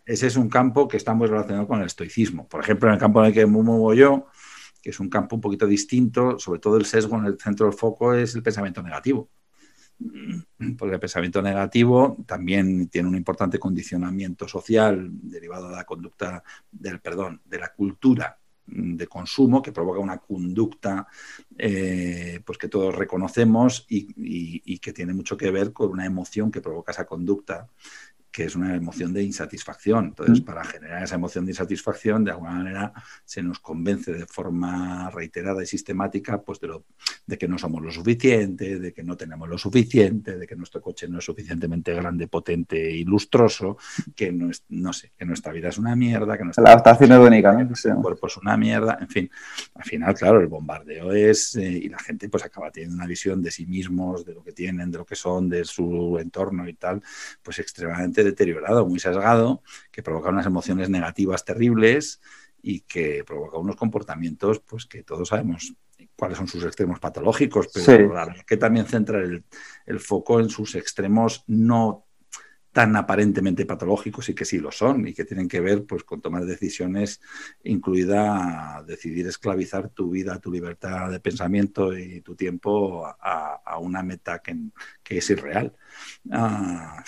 [0.05, 2.47] Ese es un campo que está muy relacionado con el estoicismo.
[2.47, 4.27] Por ejemplo, en el campo en el que me muevo yo,
[4.82, 7.78] que es un campo un poquito distinto, sobre todo el sesgo en el centro del
[7.78, 9.30] foco es el pensamiento negativo.
[10.78, 17.00] Porque el pensamiento negativo también tiene un importante condicionamiento social derivado de la conducta del
[17.00, 21.08] perdón, de la cultura de consumo que provoca una conducta
[21.58, 26.62] eh, pues que todos reconocemos y, que tiene mucho que ver con una emoción que
[26.62, 27.67] provoca esa conducta
[28.32, 30.06] que es una emoción de insatisfacción.
[30.06, 32.94] Entonces, para generar esa emoción de insatisfacción, de alguna manera
[33.26, 36.86] se nos convence de forma reiterada y sistemática pues, de, lo,
[37.26, 40.82] de que no somos lo suficiente, de que no tenemos lo suficiente, de que nuestro
[40.82, 43.78] coche no es suficientemente grande, potente y lustroso,
[44.15, 47.12] que no, es, no sé, que nuestra vida es una mierda, que nuestra La adaptación
[47.12, 47.60] única, ¿no?
[47.60, 49.30] El cuerpo es una mierda, en fin.
[49.76, 53.41] Al final, claro, el bombardeo es, eh, y la gente pues acaba teniendo una visión
[53.41, 56.74] de sí mismos, de lo que tienen, de lo que son, de su entorno y
[56.76, 57.02] tal,
[57.44, 62.21] pues extremadamente deteriorado, muy sesgado, que provoca unas emociones negativas terribles
[62.62, 65.73] y que provoca unos comportamientos pues que todos sabemos
[66.15, 68.13] cuáles son sus extremos patológicos, pero
[68.45, 69.43] que también centra el,
[69.86, 72.05] el, foco en sus extremos no
[72.71, 76.21] tan aparentemente patológicos y que sí lo son y que tienen que ver pues con
[76.21, 77.19] tomar decisiones
[77.63, 84.39] incluida decidir esclavizar tu vida, tu libertad de pensamiento y tu tiempo a, una meta
[84.39, 84.55] que,
[85.03, 85.73] que es irreal.
[86.31, 87.03] Ah,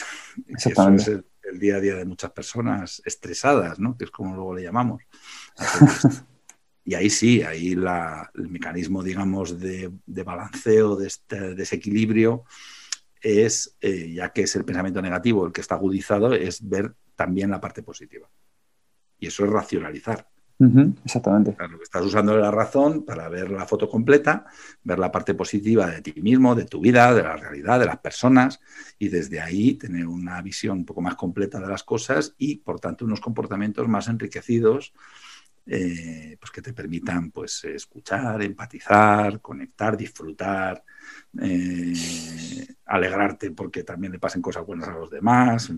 [0.48, 1.26] eso es el,
[1.60, 3.96] día a día de muchas personas estresadas, ¿no?
[3.96, 5.04] que es como luego le llamamos.
[6.86, 12.44] Y ahí sí, ahí la, el mecanismo, digamos, de, de balanceo, de este desequilibrio,
[13.24, 17.50] es, eh, ya que es el pensamiento negativo el que está agudizado, es ver también
[17.50, 18.30] la parte positiva.
[19.18, 20.28] Y eso es racionalizar.
[21.04, 21.56] exactamente.
[21.56, 24.46] Claro, estás usando la razón para ver la foto completa,
[24.84, 27.98] ver la parte positiva de ti mismo, de tu vida, de la realidad, de las
[28.00, 28.60] personas,
[29.00, 32.80] y desde ahí tener una visión un poco más completa de las cosas y, por
[32.80, 34.94] tanto, unos comportamientos más enriquecidos
[35.66, 40.84] eh, pues que te permitan pues, escuchar, empatizar, conectar, disfrutar,
[41.42, 41.94] eh,
[42.86, 45.72] alegrarte porque también le pasen cosas buenas a los demás.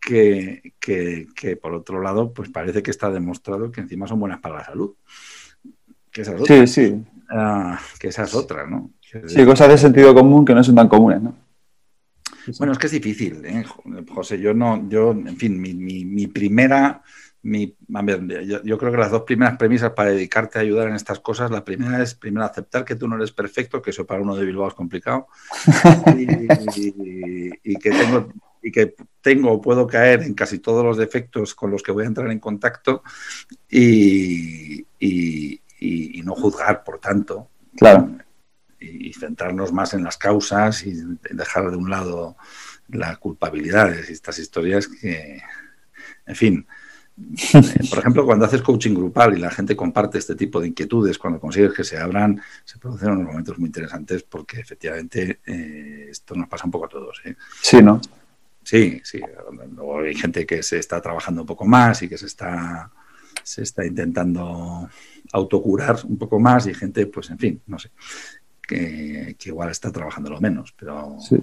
[0.00, 4.56] que, que, por otro lado, pues parece que está demostrado que encima son buenas para
[4.56, 4.94] la salud.
[6.12, 6.66] Que esa es otra.
[6.66, 7.04] Sí, sí.
[7.30, 8.90] Ah, que esa es otra, ¿no?
[9.00, 11.34] Sí, cosas de sentido común que no son tan comunes, ¿no?
[12.58, 13.64] Bueno, es que es difícil, ¿eh?
[14.08, 14.38] José.
[14.38, 17.02] Yo no, yo, en fin, mi, mi primera
[18.64, 21.64] yo, creo que las dos primeras premisas para dedicarte a ayudar en estas cosas, la
[21.64, 24.68] primera es primero aceptar que tú no eres perfecto, que eso para uno de Bilbao
[24.68, 25.28] es complicado,
[26.16, 28.32] y, que tengo
[28.62, 32.04] y que tengo o puedo caer en casi todos los defectos con los que voy
[32.04, 33.02] a entrar en contacto
[33.70, 34.84] y,
[36.24, 37.48] no juzgar, por tanto.
[37.76, 38.18] Claro.
[38.80, 40.94] Y, centrarnos más en las causas y
[41.30, 42.36] dejar de un lado
[42.88, 45.40] la culpabilidad de estas historias que,
[46.26, 46.66] en fin,
[47.90, 51.40] por ejemplo, cuando haces coaching grupal y la gente comparte este tipo de inquietudes, cuando
[51.40, 56.48] consigues que se abran, se producen unos momentos muy interesantes porque efectivamente eh, esto nos
[56.48, 57.22] pasa un poco a todos.
[57.24, 57.34] ¿eh?
[57.62, 58.00] Sí, ¿no?
[58.62, 59.20] Sí, sí.
[59.74, 62.90] Luego hay gente que se está trabajando un poco más y que se está,
[63.42, 64.88] se está intentando
[65.32, 67.92] autocurar un poco más y gente, pues en fin, no sé,
[68.60, 71.16] que, que igual está trabajando lo menos, pero...
[71.20, 71.36] Sí.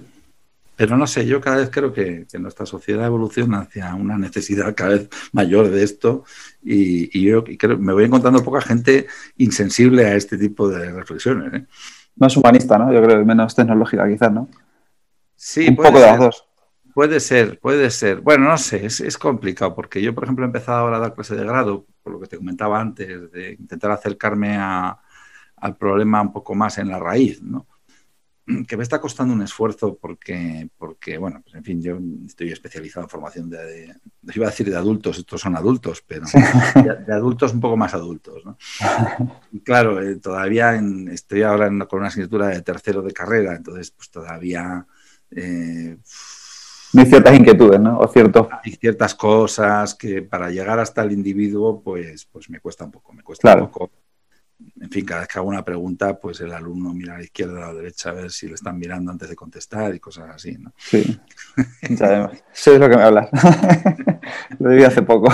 [0.76, 4.90] Pero no sé, yo cada vez creo que, nuestra sociedad evoluciona hacia una necesidad cada
[4.90, 6.24] vez mayor de esto
[6.62, 9.06] y, yo creo, me voy encontrando poca gente
[9.36, 11.54] insensible a este tipo de reflexiones.
[11.54, 11.66] ¿eh?
[12.16, 12.92] Más humanista, ¿no?
[12.92, 14.48] Yo creo, menos tecnológica quizás, ¿no?
[15.36, 16.48] Sí, un poco de las dos.
[16.92, 18.20] Puede ser, puede ser.
[18.20, 21.34] Bueno, no sé, es, complicado porque yo, por ejemplo, he empezado ahora a dar clase
[21.34, 26.54] de grado, por lo que te comentaba antes, de intentar acercarme al problema un poco
[26.54, 27.66] más en la raíz, ¿no?
[28.68, 33.04] que me está costando un esfuerzo porque, porque bueno, pues en fin, yo estoy especializado
[33.04, 33.94] en formación de,
[34.34, 38.44] iba a decir de adultos, estos son adultos, pero de, adultos un poco más adultos,
[38.44, 38.56] ¿no?
[39.52, 40.80] Y claro, eh, todavía
[41.10, 44.86] estoy ahora con una asignatura de tercero de carrera, entonces pues todavía...
[45.30, 45.96] Eh,
[46.96, 47.98] hay ciertas inquietudes, ¿no?
[47.98, 48.48] O cierto.
[48.62, 53.12] Hay ciertas cosas que para llegar hasta el individuo, pues, pues me cuesta un poco,
[53.12, 53.90] me cuesta un poco
[54.80, 57.60] en fin, cada vez que hago una pregunta, pues el alumno mira a la izquierda
[57.60, 60.30] o a la derecha a ver si le están mirando antes de contestar y cosas
[60.30, 60.72] así, ¿no?
[60.76, 61.18] Sí,
[61.90, 63.30] ya Eso es lo que me hablas.
[64.58, 65.32] lo viví hace poco.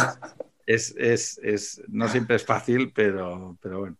[0.67, 3.97] Es, es, es, no siempre es fácil, pero, pero bueno.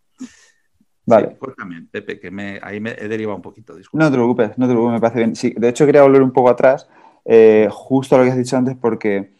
[1.07, 1.37] Vale.
[1.41, 4.05] pues también, Pepe, que me, ahí me he derivado un poquito, disculpa.
[4.05, 5.37] No te preocupes, no te preocupes, me parece bien.
[5.37, 6.89] Sí, de hecho quería volver un poco atrás,
[7.25, 9.35] eh, justo a lo que has dicho antes, porque...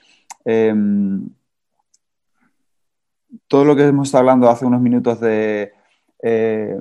[0.45, 1.29] Em,
[3.49, 5.73] todo lo que hemos estado hablando hace unos minutos de
[6.23, 6.79] eh,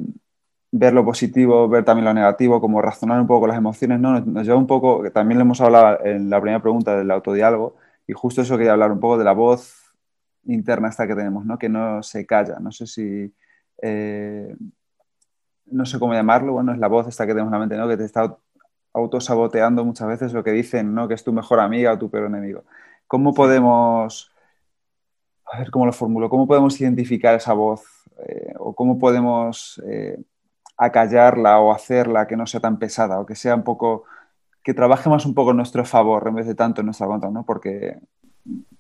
[0.72, 4.20] ver lo positivo, ver también lo negativo, como razonar un poco las emociones, ¿no?
[4.22, 7.76] Nos, lleva un poco, que también le hemos hablado en la primera pregunta del autodiálogo,
[8.08, 9.94] y justo eso quería hablar un poco de la voz
[10.46, 11.58] interna esta que tenemos, ¿no?
[11.58, 12.60] Que no se calla.
[12.60, 13.34] No sé si...
[13.82, 14.56] Eh,
[15.72, 17.88] no sé cómo llamarlo, bueno, es la voz esta que tenemos en la mente, ¿no?
[17.88, 18.36] Que te está
[18.94, 21.08] autosaboteando muchas veces lo que dicen, ¿no?
[21.08, 22.64] Que es tu mejor amiga o tu peor enemigo.
[23.08, 24.32] ¿Cómo podemos
[25.52, 27.82] a ver cómo lo formulo, cómo podemos identificar esa voz
[28.28, 30.18] eh, o cómo podemos eh,
[30.78, 34.06] acallarla o hacerla que no sea tan pesada o que sea un poco,
[34.64, 37.30] que trabaje más un poco en nuestro favor en vez de tanto en nuestra contra,
[37.30, 37.44] ¿no?
[37.44, 37.98] Porque...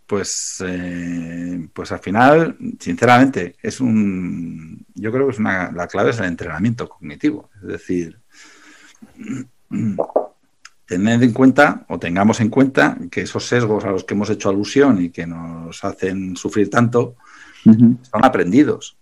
[0.05, 6.09] Pues, eh, pues al final, sinceramente, es un, yo creo que es una, la clave
[6.09, 8.19] es el entrenamiento cognitivo, es decir,
[10.89, 14.49] tened en cuenta o tengamos en cuenta que esos sesgos a los que hemos hecho
[14.49, 17.15] alusión y que nos hacen sufrir tanto
[17.63, 18.97] son aprendidos.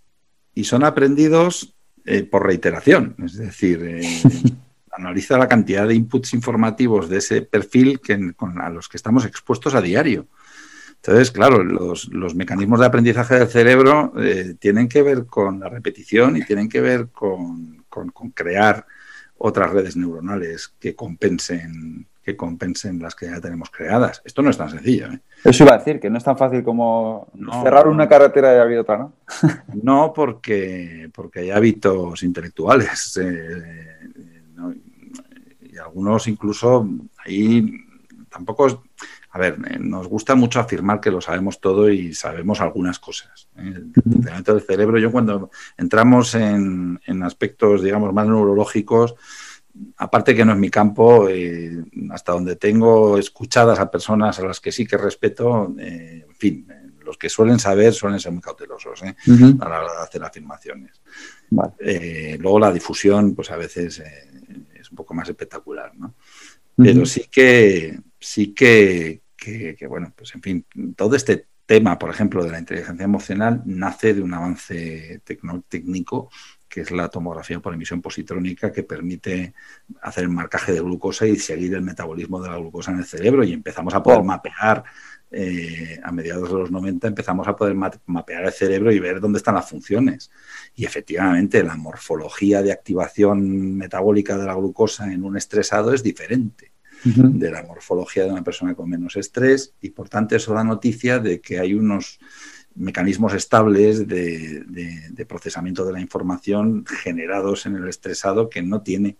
[0.54, 1.73] Y son aprendidos
[2.04, 3.15] eh, por reiteración.
[3.23, 4.02] Es decir, eh,
[4.91, 9.73] analiza la cantidad de inputs informativos de ese perfil que, a los que estamos expuestos
[9.73, 10.28] a diario.
[10.95, 16.36] Entonces, claro, los, mecanismos de aprendizaje del cerebro eh, tienen que ver con la repetición
[16.36, 18.86] y tienen que ver con, con crear
[19.38, 24.21] otras redes neuronales que compensen que compensen las que ya tenemos creadas.
[24.26, 25.08] Esto no es tan sencillo.
[25.13, 25.21] ¿eh?
[25.45, 27.32] Eso iba a decir, que no es tan fácil como
[27.63, 29.13] cerrar una carretera y abrir otra, ¿no?
[29.82, 33.17] no, porque, porque hay hábitos intelectuales.
[33.23, 33.97] Eh,
[35.62, 36.86] y algunos incluso
[37.26, 37.65] ahí
[38.30, 38.84] tampoco
[39.38, 43.47] a ver, eh, nos gusta mucho afirmar que lo sabemos todo y sabemos algunas cosas.
[43.56, 43.71] ¿eh?
[43.95, 49.13] El funcionamiento del cerebro, yo cuando entramos en, aspectos, digamos, más neurológicos,
[49.97, 54.60] aparte que no es mi campo, eh, hasta donde tengo escuchadas a personas a las
[54.60, 56.67] que sí que respeto, en fin,
[57.06, 61.00] los que suelen saber suelen ser muy cautelosos a la hora de hacer afirmaciones.
[62.39, 64.02] luego la difusión, pues a veces
[64.73, 66.15] es un poco más espectacular, ¿no?
[66.76, 72.43] Pero sí que sí que, que, bueno, pues en fin, todo este tema, por ejemplo,
[72.43, 75.21] de la inteligencia emocional nace de un avance
[75.69, 76.30] técnico
[76.67, 79.54] que es la tomografía por emisión positrónica, que permite
[80.02, 83.43] hacer el marcaje de glucosa y seguir el metabolismo de la glucosa en el cerebro.
[83.43, 84.84] Y empezamos a poder mapear,
[85.32, 89.38] eh, a mediados de los 90, empezamos a poder mapear el cerebro y ver dónde
[89.38, 90.30] están las funciones.
[90.76, 96.73] Y efectivamente, la morfología de activación metabólica de la glucosa en un estresado es diferente
[97.03, 101.19] de la morfología de una persona con menos estrés y por tanto eso da noticia
[101.19, 102.19] de que hay unos
[102.77, 109.17] mecanismos estables de, procesamiento de la información generados en el estresado que no tiene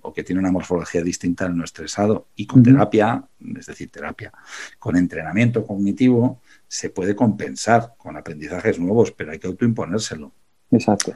[0.00, 2.28] o que tiene una morfología distinta al no estresado.
[2.34, 3.24] Y con terapia,
[3.56, 4.32] es decir, terapia,
[4.78, 10.32] con entrenamiento cognitivo, se puede compensar con aprendizajes nuevos, pero hay que autoimponérselo.
[10.72, 11.14] Exacto.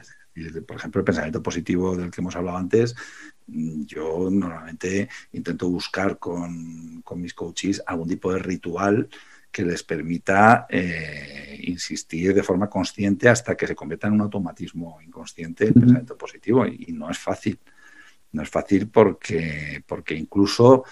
[0.65, 2.95] Por ejemplo, el pensamiento positivo del que hemos hablado antes
[3.47, 9.09] yo normalmente intento buscar con, mis coaches algún tipo de ritual
[9.51, 14.99] que les permita eh, insistir de forma consciente hasta que se convierta en un automatismo
[15.01, 17.57] inconsciente el pensamiento positivo y, no es fácil.
[18.31, 20.83] No es fácil porque, porque incluso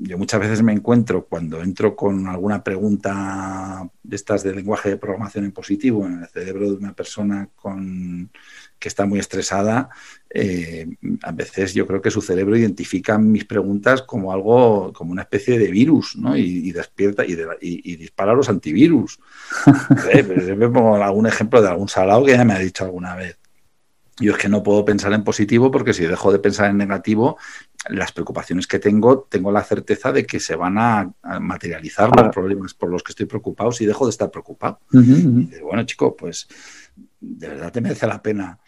[0.00, 4.96] yo muchas veces me encuentro cuando entro con alguna pregunta de estas de lenguaje de
[4.96, 8.30] programación en positivo en el cerebro de una persona con,
[8.78, 9.88] que está muy estresada,
[10.28, 10.86] eh,
[11.22, 15.58] a veces yo creo que su cerebro identifica mis preguntas como algo, como una especie
[15.58, 16.36] de virus, ¿no?
[16.36, 19.18] Y, despierta y, dispara los antivirus.
[20.12, 20.22] eh,
[20.56, 23.38] me pongo algún ejemplo de algún salado que ya me ha dicho alguna vez.
[24.18, 27.36] Yo es que no puedo pensar en positivo porque si dejo de pensar en negativo,
[27.88, 32.74] las preocupaciones que tengo, tengo la certeza de que se van a, materializar los problemas
[32.74, 34.80] por los que estoy preocupado si dejo de estar preocupado.
[34.90, 36.46] bueno, chico, pues
[37.20, 38.60] de verdad te merece la pena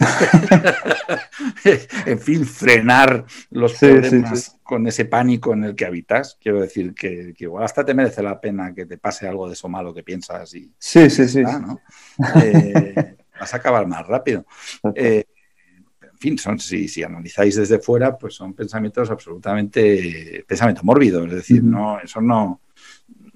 [2.06, 6.38] en fin, frenar los problemas con ese pánico en el que habitas.
[6.40, 9.68] Quiero decir que, igual hasta te merece la pena que te pase algo de eso
[9.68, 10.72] malo que piensas y...
[10.78, 11.42] Sí, sí, sí.
[12.42, 14.46] Eh, vas a acabar más rápido.
[14.94, 15.24] Eh,
[16.00, 21.32] en fin, son, si, si, analizáis desde fuera, pues son pensamientos absolutamente, pensamiento mórbido, es
[21.32, 22.60] decir, no, eso no,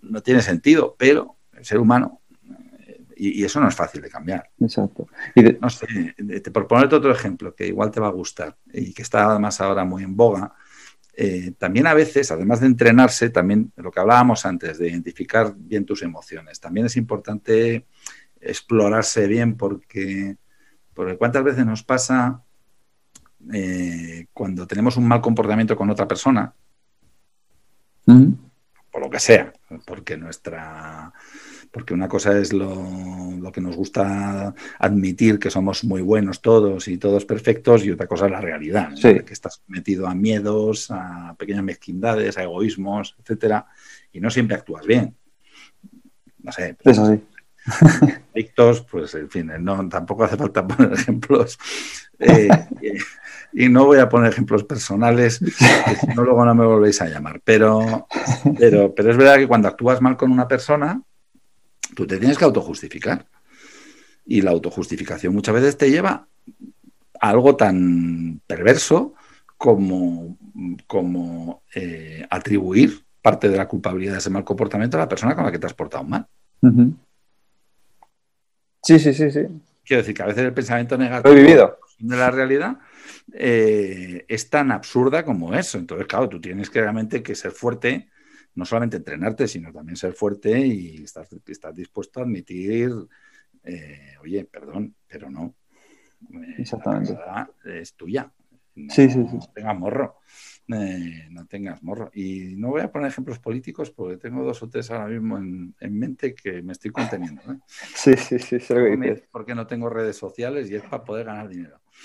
[0.03, 2.21] no tiene sentido, pero el ser humano
[3.17, 4.49] y, eso no es fácil de cambiar.
[4.61, 5.09] Exacto.
[5.61, 6.15] No sé,
[6.53, 9.85] por ponerte otro ejemplo que igual te va a gustar y que está además ahora
[9.85, 10.55] muy en boga,
[11.17, 15.85] eh, también a veces, además de entrenarse, también lo que hablábamos antes, de identificar bien
[15.85, 17.87] tus emociones, también es importante
[18.47, 20.37] explorarse bien porque,
[20.95, 22.43] porque cuántas veces nos pasa
[23.53, 26.53] eh, cuando tenemos un mal comportamiento con otra persona,
[28.05, 29.53] por lo que sea,
[29.85, 31.13] porque nuestra
[31.77, 36.97] porque una cosa es lo, que nos gusta admitir, que somos muy buenos todos y
[36.97, 41.65] todos perfectos, y otra cosa es la realidad, que estás metido a miedos, a pequeñas
[41.65, 43.67] mezquindades, a egoísmos, etcétera,
[44.11, 45.15] y no siempre actúas bien.
[46.39, 46.79] No sé.
[46.83, 47.21] Eso sí.
[48.35, 51.59] Adictos, pues en fin, no, tampoco hace falta poner ejemplos.
[52.19, 52.49] Eh,
[53.53, 55.41] y no voy a poner ejemplos personales,
[56.01, 57.41] si no luego no me volvéis a llamar.
[57.45, 58.07] Pero,
[58.59, 61.03] pero, pero es verdad que cuando actúas mal con una persona,
[61.95, 63.27] Tú te tienes que autojustificar.
[64.25, 66.27] Y la autojustificación muchas veces te lleva
[67.21, 69.15] a algo tan perverso
[69.57, 70.37] como,
[70.87, 75.45] como eh, atribuir parte de la culpabilidad de ese mal comportamiento a la persona con
[75.45, 76.27] la que te has portado mal.
[78.87, 79.41] Sí, sí, sí, sí.
[79.85, 82.79] Quiero decir que a veces el pensamiento negativo de la realidad
[83.33, 85.79] eh, es tan absurda como eso.
[85.79, 88.09] Entonces, claro, tú tienes que realmente que ser fuerte
[88.55, 91.27] no solamente entrenarte, sino también ser fuerte y estar,
[91.75, 92.91] dispuesto a admitir,
[93.65, 95.55] eh, oye, perdón, pero no.
[96.33, 97.17] Eh, Exactamente.
[97.65, 98.33] es tuya.
[98.77, 99.39] No, sí, sí, sí.
[99.55, 100.21] tengas morro.
[100.69, 102.11] Eh, no tengas morro.
[102.13, 105.75] Y no voy a poner ejemplos políticos porque tengo dos o tres ahora mismo en,
[105.99, 107.43] mente que me estoy conteniendo.
[107.95, 108.59] Sí, sí, sí.
[109.31, 111.79] porque no tengo redes sociales y es para poder ganar dinero.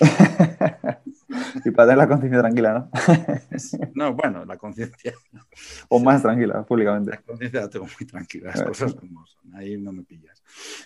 [1.64, 2.90] y para tener la conciencia tranquila, ¿no?
[3.94, 5.12] no, bueno, la conciencia.
[5.88, 7.10] O más tranquila, públicamente.
[7.10, 9.54] La conciencia la tengo muy tranquila, las cosas como son.
[9.54, 10.42] Ahí no me pillas.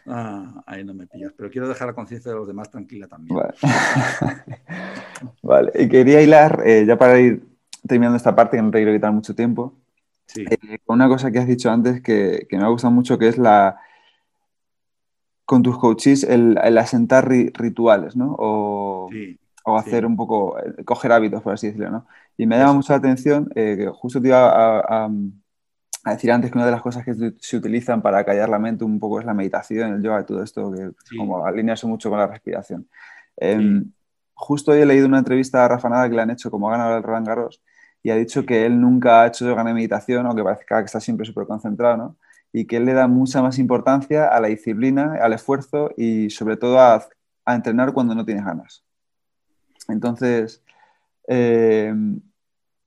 [0.07, 1.33] Ah, ahí no me pillas.
[1.37, 3.39] Pero quiero dejar la conciencia de los demás tranquila también.
[5.43, 5.73] Vale.
[5.79, 7.46] Y quería hilar, eh, ya para ir
[7.87, 9.75] terminando esta parte, que no te quiero quitar mucho tiempo,
[10.27, 10.45] sí.
[10.51, 13.39] Eh, una cosa que has dicho antes que, que me ha gustado mucho, que es
[13.39, 13.79] la
[15.47, 18.35] con tus coaches el, asentar rituales, ¿no?
[18.37, 19.09] O,
[19.65, 22.07] o hacer un poco, eh, coger hábitos, por así decirlo, ¿no?
[22.37, 25.09] Y me llama mucho la atención, eh, que justo te iba a,
[26.05, 29.01] decir antes que una de las cosas que se utilizan para callar la mente un
[29.01, 32.27] poco es la meditación, el yoga y todo esto, que como alinearse mucho con la
[32.27, 32.89] respiración.
[33.37, 33.91] Em,
[34.35, 36.99] justo hoy he leído una entrevista a Rafa Nada que le han hecho como ganador
[36.99, 37.61] el Roland Garros
[38.03, 41.01] y ha dicho que él nunca ha hecho yoga ni meditación, aunque parece que está
[41.01, 42.17] siempre súper concentrado, ¿no?
[42.53, 46.57] y que él le da mucha más importancia a la disciplina, al esfuerzo y sobre
[46.57, 47.07] todo a,
[47.47, 48.83] entrenar cuando no tienes ganas.
[49.89, 50.63] Entonces,
[51.29, 51.95] eh,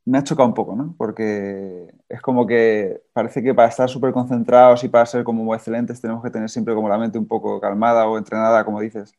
[0.05, 0.95] me ha chocado un poco, ¿no?
[0.97, 6.01] Porque es como que parece que para estar súper concentrados y para ser como excelentes
[6.01, 9.13] tenemos que tener siempre como la mente un poco calmada o entrenada, como dices,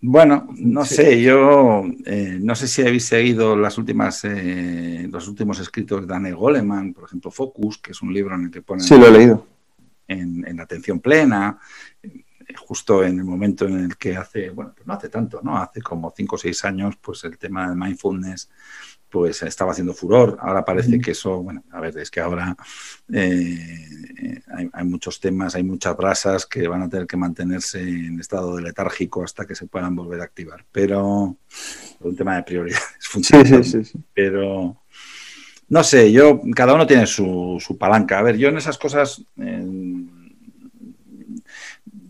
[0.00, 5.58] bueno, no sé, yo eh, no sé si habéis seguido las últimas, eh, los últimos
[5.58, 8.82] escritos de Daniel Goleman, por ejemplo, Focus, que es un libro en el que pone...
[8.82, 9.46] Sí, lo he leído.
[10.08, 11.58] En, en atención plena,
[12.02, 12.24] eh,
[12.56, 15.56] justo en el momento en el que hace, bueno, pues no hace tanto, ¿no?
[15.56, 18.50] Hace como cinco o seis años, pues el tema de mindfulness
[19.16, 20.36] pues estaba haciendo furor.
[20.42, 22.54] Ahora parece que eso, bueno, a ver, es que ahora
[23.10, 24.38] eh,
[24.74, 28.62] hay, muchos temas, hay muchas brasas que van a tener que mantenerse en estado de
[28.62, 30.66] letárgico hasta que se puedan volver a activar.
[30.70, 31.34] Pero
[32.00, 33.62] un tema de prioridades funciona.
[33.62, 34.82] Sí, sí, sí, Pero
[35.70, 38.18] no sé, yo, cada uno tiene su, palanca.
[38.18, 39.24] A ver, yo en esas cosas.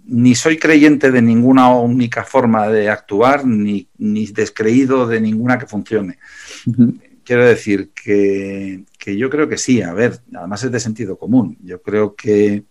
[0.07, 5.67] ni soy creyente de ninguna única forma de actuar, ni, ni descreído de ninguna que
[5.67, 6.19] funcione.
[7.25, 11.59] Quiero decir que, yo creo que sí, a ver, además es de sentido común.
[11.62, 12.64] Yo creo que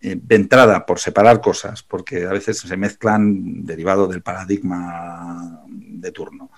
[0.00, 6.12] eh, de entrada, por separar cosas, porque a veces se mezclan derivado del paradigma de
[6.12, 6.50] turno.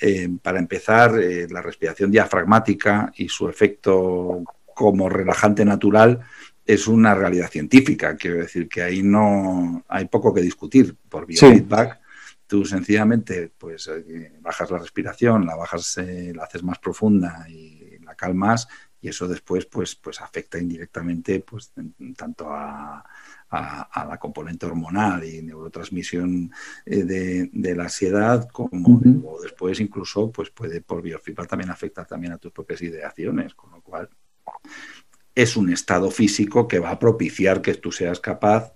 [0.00, 4.42] Eh, para empezar, eh, la respiración diafragmática y su efecto
[4.74, 6.20] como relajante natural
[6.64, 8.16] es una realidad científica.
[8.16, 10.96] Quiero decir que ahí no hay poco que discutir.
[11.08, 11.99] Por biofeedback
[12.50, 17.96] Tú sencillamente pues eh, bajas la respiración, la bajas, eh, la haces más profunda y
[18.00, 18.66] la calmas
[19.00, 21.72] y eso después pues, pues afecta indirectamente pues,
[22.16, 23.04] tanto a,
[23.52, 26.50] la componente hormonal y neurotransmisión
[26.84, 27.04] eh,
[27.52, 29.00] de, la ansiedad, como
[29.40, 33.80] después incluso pues puede por biofeedback también afectar también a tus propias ideaciones, con lo
[33.80, 34.08] cual
[35.36, 38.74] es un estado físico que va a propiciar que tú seas capaz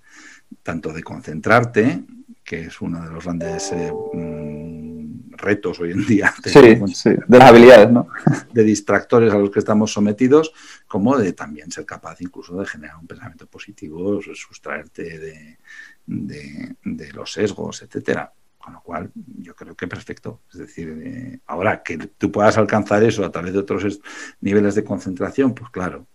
[0.63, 2.05] tanto de concentrarte,
[2.45, 6.33] que es uno de los grandes eh, mm, retos hoy en día.
[6.43, 8.09] De, de las habilidades, ¿no?
[8.53, 10.53] De distractores a los que estamos sometidos,
[10.87, 15.59] como de también ser capaz incluso de generar un pensamiento positivo, sustraerte de,
[16.07, 18.33] de, los sesgos, etcétera.
[18.59, 20.43] Con lo cual, yo creo que perfecto.
[20.51, 24.01] Es decir, eh, ahora que tú puedas alcanzar eso a través de otros
[24.41, 26.07] niveles de concentración, pues claro,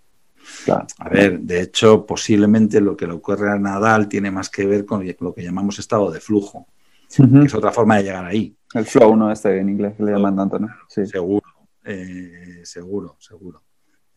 [0.99, 4.85] a ver, de hecho, posiblemente lo que le ocurre a Nadal tiene más que ver
[4.85, 6.67] con lo que llamamos estado de flujo,
[7.15, 8.55] que es otra forma de llegar ahí.
[8.73, 9.31] El flow, ¿no?
[9.31, 10.69] Este en inglés que le llaman tanto, ¿no?
[10.87, 11.05] Sí.
[11.05, 11.47] Seguro,
[11.83, 13.63] eh, seguro, seguro.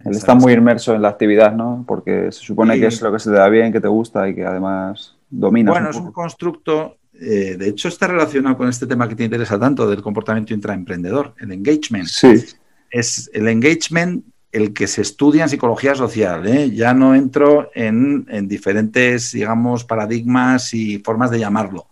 [0.05, 1.85] Él está muy inmerso en la actividad, ¿no?
[1.87, 4.35] Porque se supone que es lo que se te da bien, que te gusta y
[4.35, 5.71] que además domina.
[5.71, 9.59] Bueno, es un constructo, eh, de hecho está relacionado con este tema que te interesa
[9.59, 12.09] tanto del comportamiento intraemprendedor, el engagement.
[12.09, 12.45] Sí.
[12.91, 16.47] Es el engagement el que se estudia en psicología social.
[16.47, 16.71] ¿eh?
[16.71, 21.89] Ya no entro en, diferentes, digamos, paradigmas y formas de llamarlo,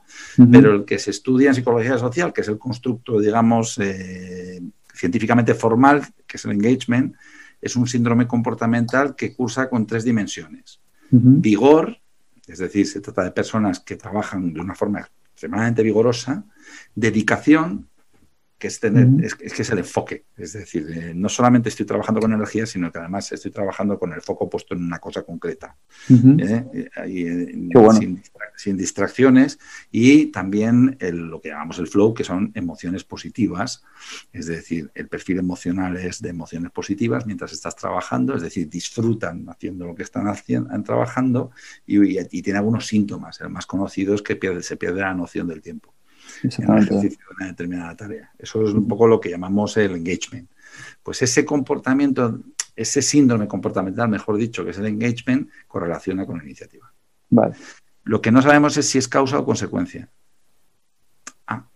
[0.51, 4.61] pero el que se estudia en psicología social, que es el constructo, digamos, eh,
[4.95, 7.15] científicamente formal, que es el engagement,
[7.61, 10.81] es un síndrome comportamental que cursa con tres dimensiones.
[11.11, 11.97] Vigor,
[12.47, 16.45] es decir, se trata de personas que trabajan de una forma extremadamente vigorosa,
[16.95, 17.89] dedicación,
[18.61, 20.27] que es, tener, es, que es el enfoque.
[20.37, 24.13] Es decir, eh, no solamente estoy trabajando con energía, sino que además estoy trabajando con
[24.13, 25.79] el foco puesto en una cosa concreta.
[26.11, 26.91] ¿eh?
[27.07, 27.71] Eh,
[28.57, 29.59] sin, distracciones
[29.91, 33.83] y también lo que llamamos el flow, que son emociones positivas.
[34.31, 39.49] Es decir, el perfil emocional es de emociones positivas mientras estás trabajando, es decir, disfrutan
[39.49, 41.51] haciendo lo que están haciendo, trabajando
[41.87, 43.41] y, y, tiene algunos síntomas.
[43.41, 45.95] El más conocido es que pierde, se pierde la noción del tiempo
[46.43, 48.31] en el ejercicio de una determinada tarea.
[48.39, 50.51] Eso es un poco lo que llamamos el engagement.
[51.03, 52.41] Pues ese comportamiento,
[52.77, 56.93] ese síndrome comportamental, mejor dicho, que es el engagement, correlaciona con la iniciativa.
[57.31, 57.55] Vale.
[58.05, 60.09] Lo que no sabemos es si es causa o consecuencia.
[61.47, 61.67] Ah.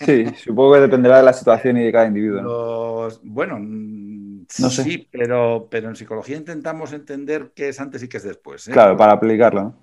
[0.00, 3.10] Sí, supongo que dependerá de la situación y de cada individuo.
[3.22, 4.82] bueno, no sé.
[4.82, 8.66] sí, pero, pero en psicología intentamos entender qué es antes y qué es después.
[8.68, 8.72] ¿eh?
[8.72, 9.74] Claro, para aplicarlo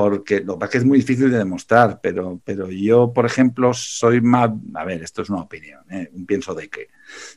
[0.00, 4.50] porque lo que es muy difícil de demostrar, pero, pero yo, por ejemplo, soy más,
[4.72, 6.08] a ver, esto es una opinión, ¿eh?
[6.14, 6.88] un pienso de que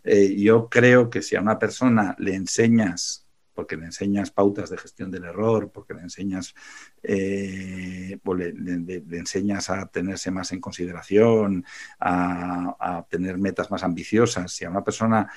[0.05, 4.77] eh, yo creo que si a una persona le enseñas, porque le enseñas pautas de
[4.77, 6.55] gestión del error, porque le enseñas,
[7.03, 11.65] eh, pues le, enseñas a tenerse más en consideración,
[11.99, 15.29] a, a, tener metas más ambiciosas, si a una persona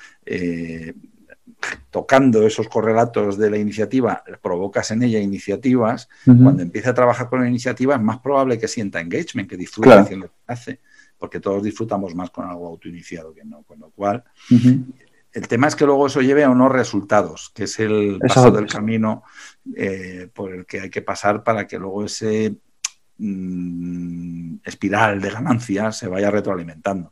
[1.89, 7.41] tocando esos correlatos de la iniciativa, provocas en ella iniciativas, cuando empieza a trabajar con
[7.41, 10.79] la iniciativa es más probable que sienta engagement, que disfrute haciendo lo que hace,
[11.17, 14.23] porque todos disfrutamos más con algo autoiniciado que no, con lo cual...
[15.33, 18.65] El tema es que luego eso lleve a unos resultados, que es el paso del
[18.65, 19.21] camino
[19.75, 22.55] eh, por el que hay que pasar para que luego ese
[23.19, 27.11] mm, espiral de ganancias se vaya retroalimentando.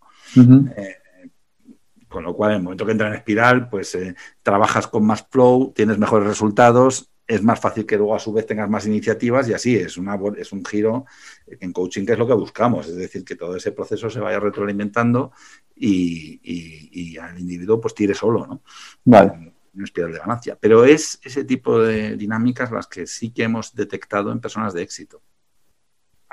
[2.16, 5.28] Con lo cual, en el momento que entra en espiral, pues eh, trabajas con más
[5.30, 9.50] flow, tienes mejores resultados, es más fácil que luego a su vez tengas más iniciativas
[9.50, 11.08] y así es, una, es un giro
[11.46, 14.40] en coaching que es lo que buscamos, es decir, que todo ese proceso se vaya
[14.40, 15.34] retroalimentando
[15.76, 18.62] y, y, al individuo pues tire solo, ¿no?
[19.04, 19.54] Vale.
[19.74, 20.58] Una espiral de ganancia.
[20.58, 24.84] Pero es ese tipo de dinámicas las que sí que hemos detectado en personas de
[24.84, 25.22] éxito.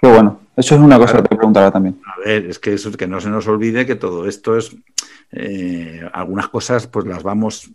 [0.00, 0.42] Qué bueno.
[0.54, 1.31] Eso es una cosa te
[2.06, 4.76] A ver, es que eso que no se nos olvide que todo esto es
[5.32, 7.70] eh, algunas cosas pues las vamos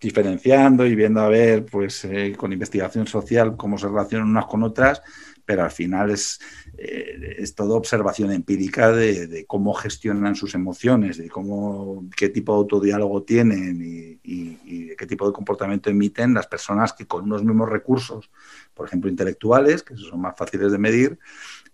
[0.00, 4.62] diferenciando y viendo a ver pues eh, con investigación social cómo se relacionan unas con
[4.62, 5.02] otras,
[5.44, 6.40] pero al final es,
[6.76, 12.58] eh, es toda observación empírica de, cómo gestionan sus emociones, de cómo, qué tipo de
[12.58, 17.68] autodiálogo tienen y, y, qué tipo de comportamiento emiten las personas que con unos mismos
[17.68, 18.30] recursos,
[18.72, 21.18] por ejemplo, intelectuales, que son más fáciles de medir,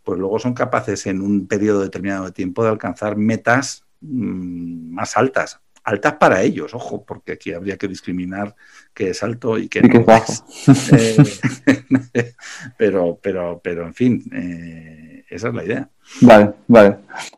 [0.03, 5.17] pues luego son capaces en un periodo determinado de tiempo de alcanzar metas Mm, más
[5.17, 5.61] altas.
[5.83, 8.55] Altas para ellos, ojo, porque aquí habría que discriminar
[8.93, 10.45] qué es alto y qué no es.
[10.93, 12.35] Eh,
[12.79, 15.91] pero, pero, pero, en fin, eh, esa es la idea.
[16.21, 16.89] Vale, vale.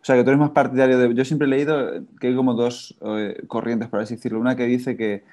[0.01, 1.15] O sea, que tú eres más partidario de...
[1.15, 4.41] Yo siempre he leído que hay como dos eh, corrientes, por así decirlo.
[4.41, 5.25] Una que dice que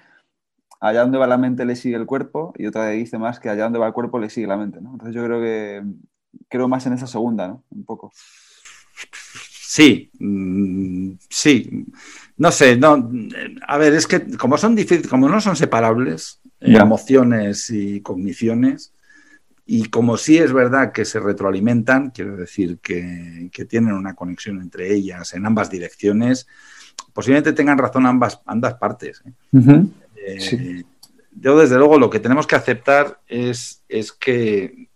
[0.80, 3.50] allá donde va la mente le sigue el cuerpo y otra que dice más que
[3.50, 4.92] allá donde va el cuerpo le sigue la mente, ¿no?
[4.92, 5.84] Entonces yo creo que
[6.48, 7.64] creo más en esa segunda, ¿no?
[7.72, 8.12] Un poco.
[9.70, 11.86] Sí, mm, sí.
[12.38, 13.12] no sé, no,
[13.68, 18.94] a ver, es que como son difíciles, como no son separables, emociones y cogniciones,
[19.72, 24.92] y como sí es verdad que se retroalimentan, quiero decir que, tienen una conexión entre
[24.92, 26.48] ellas en ambas direcciones,
[27.14, 29.22] posiblemente tengan razón ambas, ambas partes.
[29.24, 29.84] ¿eh?
[30.26, 30.84] Eh,
[31.40, 34.90] yo, desde luego, lo que tenemos que aceptar es, es que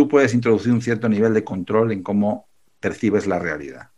[0.00, 2.48] tú puedes introducir un cierto nivel de control en cómo
[2.80, 3.90] percibes la realidad.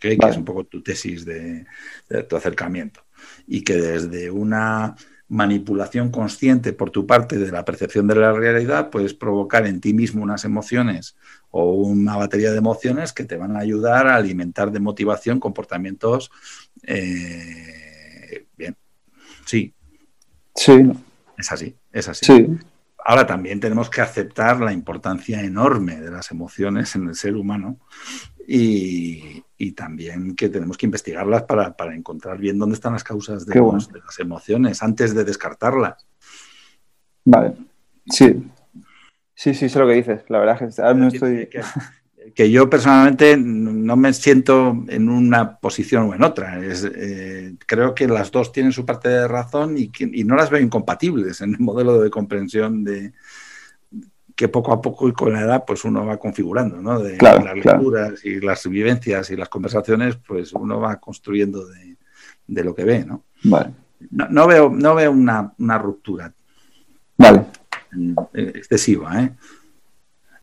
[0.00, 1.66] Que es un poco tu tesis de,
[2.08, 3.02] de tu acercamiento.
[3.46, 4.96] Y que desde una
[5.28, 9.92] manipulación consciente por tu parte de la percepción de la realidad, puedes provocar en ti
[9.92, 11.14] mismo unas emociones
[11.50, 16.30] o una batería de emociones que te van a ayudar a alimentar de motivación comportamientos
[16.84, 18.78] eh, bien.
[19.44, 19.74] Sí.
[20.54, 20.90] Sí.
[21.36, 22.24] Es así, es así.
[22.24, 22.46] Sí.
[23.04, 27.78] Ahora también tenemos que aceptar la importancia enorme de las emociones en el ser humano
[28.46, 29.42] y,
[29.72, 34.82] también que tenemos que investigarlas para, encontrar bien dónde están las causas de, las emociones
[34.82, 36.06] antes de descartarlas.
[37.24, 37.54] Vale,
[38.10, 38.50] sí.
[39.34, 40.22] Sí, sí, sé lo que dices.
[40.28, 41.46] La verdad es que ahora no estoy...
[41.48, 41.60] Que,
[42.34, 46.64] yo personalmente no me siento en una posición o en otra.
[46.64, 50.50] Es, eh, creo que las dos tienen su parte de razón y, y no las
[50.50, 53.12] veo incompatibles en el modelo de comprensión de,
[54.36, 57.00] que poco a poco y con la edad pues uno va configurando, ¿no?
[57.00, 62.74] De las lecturas y las vivencias y las conversaciones, pues uno va construyendo de, lo
[62.74, 63.24] que ve, ¿no?
[63.44, 63.72] Vale.
[64.10, 66.32] No, veo, no veo una, ruptura.
[67.16, 67.46] Vale.
[68.34, 69.32] Excesiva, ¿eh?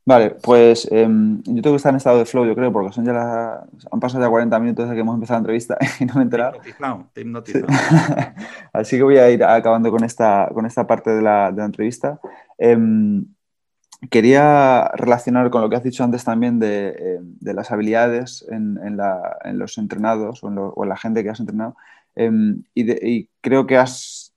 [0.06, 3.06] Vale, pues em, yo tengo que estar en estado de flow, yo creo, porque son
[3.06, 6.22] ya han pasado ya 40 minutos desde que hemos empezado la entrevista y no me
[6.22, 6.60] he enterado.
[8.74, 11.66] Así que voy a ir acabando con esta, con esta parte de la, de la
[11.66, 12.20] entrevista.
[12.58, 13.26] Em,
[14.10, 18.78] Quería relacionar con lo que has dicho antes también de, eh, las habilidades en,
[19.58, 21.76] los entrenados o en, la gente que has entrenado.
[22.16, 24.34] Em, y, creo que has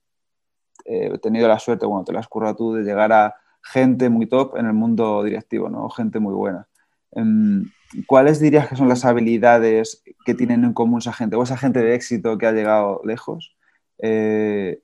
[0.85, 3.35] eh, tenido la suerte, bueno, te lo has currado tú, de llegar a
[3.73, 5.89] gente muy top en el mundo directivo, ¿no?
[5.91, 6.69] Gente muy buena.
[7.13, 7.65] Em,
[8.07, 11.81] ¿Cuáles dirías que son las habilidades que tienen en común esa gente o esa gente
[11.81, 13.57] de éxito que ha llegado lejos?
[13.99, 14.81] Eh,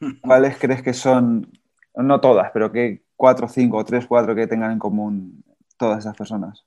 [0.22, 1.50] ¿Cuáles crees que son,
[1.94, 5.44] no todas, pero que, cuatro, cinco, tres, cuatro que tengan en común
[5.76, 6.64] todas esas personas?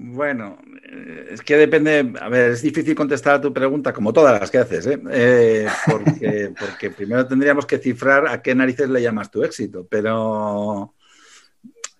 [0.00, 4.40] Bueno, eh, es que depende, a ver, es difícil contestar a tu pregunta, como todas
[4.40, 5.00] las que haces, ¿eh?
[5.10, 10.94] Eh, porque, primero tendríamos que cifrar a qué narices le llamas tu éxito, pero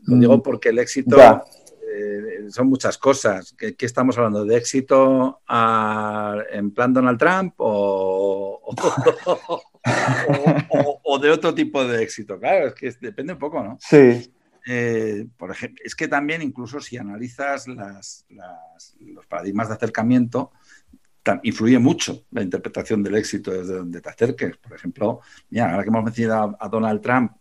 [0.03, 1.17] lo digo mm, porque el éxito
[2.51, 3.53] son muchas cosas.
[3.59, 4.45] ¿Qué, estamos hablando?
[4.45, 5.41] ¿De éxito
[6.53, 8.61] en plan Donald Trump o,
[11.03, 12.39] o, de otro tipo de éxito.
[12.39, 13.77] Claro, es que depende un poco, ¿no?
[13.81, 14.33] Sí.
[14.71, 20.53] Eh, por ejemplo, es que también incluso si analizas los paradigmas de acercamiento,
[21.43, 24.59] influye mucho la interpretación del éxito desde donde te acerques.
[24.59, 27.33] Por ejemplo, mira, ahora que hemos mencionado a, Donald Trump,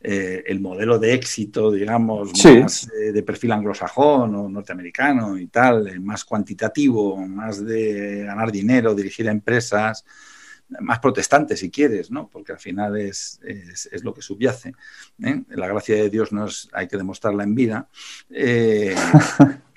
[0.00, 6.00] eh, el modelo de éxito, digamos, más eh, de perfil anglosajón o norteamericano y tal,
[6.00, 10.04] más cuantitativo, más de ganar dinero, dirigir empresas,
[10.80, 12.28] más protestante si quieres, ¿no?
[12.28, 14.74] porque al final es, es, lo que subyace.
[15.22, 15.42] ¿eh?
[15.50, 17.88] La gracia de Dios no es, hay que demostrarla en vida.
[18.30, 18.94] Eh,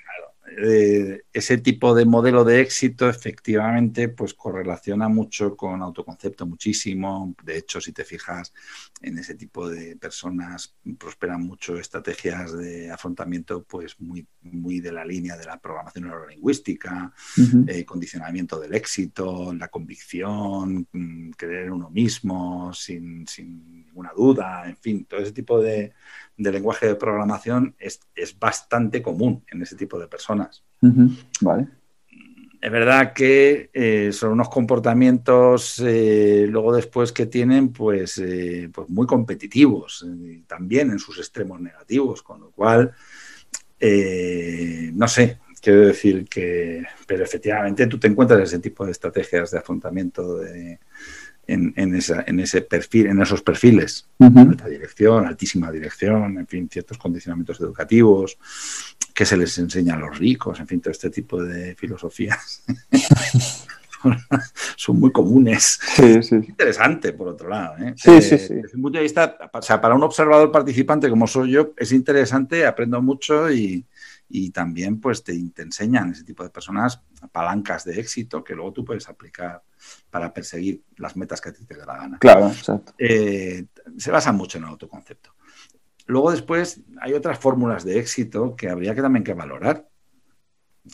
[0.58, 7.34] eh, ese tipo de modelo de éxito efectivamente pues correlaciona mucho con autoconcepto muchísimo.
[7.42, 8.52] De hecho, si te fijas
[9.00, 15.04] en ese tipo de personas, prosperan mucho estrategias de afrontamiento pues muy, muy de la
[15.04, 17.12] línea de la programación neurolingüística,
[17.66, 24.68] eh, condicionamiento del éxito, la convicción, mm, creer en uno mismo sin, sin ninguna duda,
[24.68, 25.92] en fin, todo ese tipo de,
[26.36, 28.00] de lenguaje de programación es,
[28.38, 30.41] bastante común en ese tipo de personas.
[31.40, 31.68] Vale.
[32.62, 38.88] Es verdad que eh, son unos comportamientos eh, luego después que tienen pues, eh, pues
[38.88, 40.06] muy competitivos,
[40.46, 42.92] también en sus extremos negativos, con lo cual,
[43.80, 49.58] no sé, quiero decir que, pero efectivamente tú te encuentras ese tipo de estrategias de
[49.58, 50.78] afrontamiento de,
[51.52, 54.06] en, esa, en ese perfil, en esos perfiles.
[54.18, 58.38] Alta dirección, altísima dirección, en fin, ciertos condicionamientos educativos,
[59.14, 62.64] que se les enseña a los ricos, en fin, todo este tipo de filosofías.
[64.76, 65.78] son muy comunes.
[65.94, 66.36] Sí, sí.
[66.36, 67.76] Interesante, por otro lado.
[67.78, 67.94] ¿eh?
[67.96, 68.54] Sí, sí, sí.
[68.54, 71.92] Desde un punto de vista, o sea, para un observador participante como soy yo, es
[71.92, 73.84] interesante, aprendo mucho y,
[74.34, 78.82] y también pues te, enseñan ese tipo de personas palancas de éxito que luego tú
[78.82, 79.62] puedes aplicar
[80.10, 82.18] para perseguir las metas que a ti te dé la gana.
[82.18, 82.94] Claro, exacto.
[82.96, 83.66] Eh,
[83.98, 85.34] se basa mucho en el autoconcepto.
[86.06, 89.86] Luego después hay otras fórmulas de éxito que habría que también que valorar.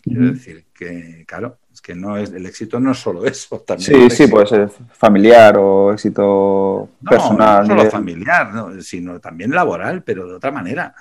[0.02, 3.60] Quiero decir que, claro, es que no es, el éxito no es solo eso.
[3.60, 7.68] También sí, sí, puede ser familiar o éxito personal.
[7.68, 10.92] No, solo familiar, sino también laboral, pero de otra manera.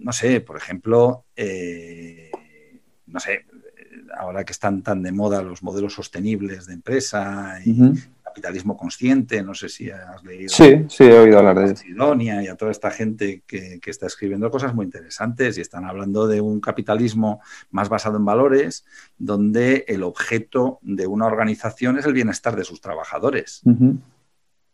[0.00, 2.30] No sé, por ejemplo, eh,
[3.06, 3.46] no sé,
[4.16, 7.92] ahora que están tan de moda los modelos sostenibles de empresa y
[8.30, 10.48] capitalismo consciente, no sé si has leído.
[10.48, 11.84] Sí, sí, he oído hablar de eso.
[11.84, 16.40] y a toda esta gente que, está escribiendo cosas muy interesantes y están hablando de
[16.40, 17.40] un capitalismo
[17.70, 18.84] más basado en valores,
[19.18, 23.62] donde el objeto de una organización es el bienestar de sus trabajadores.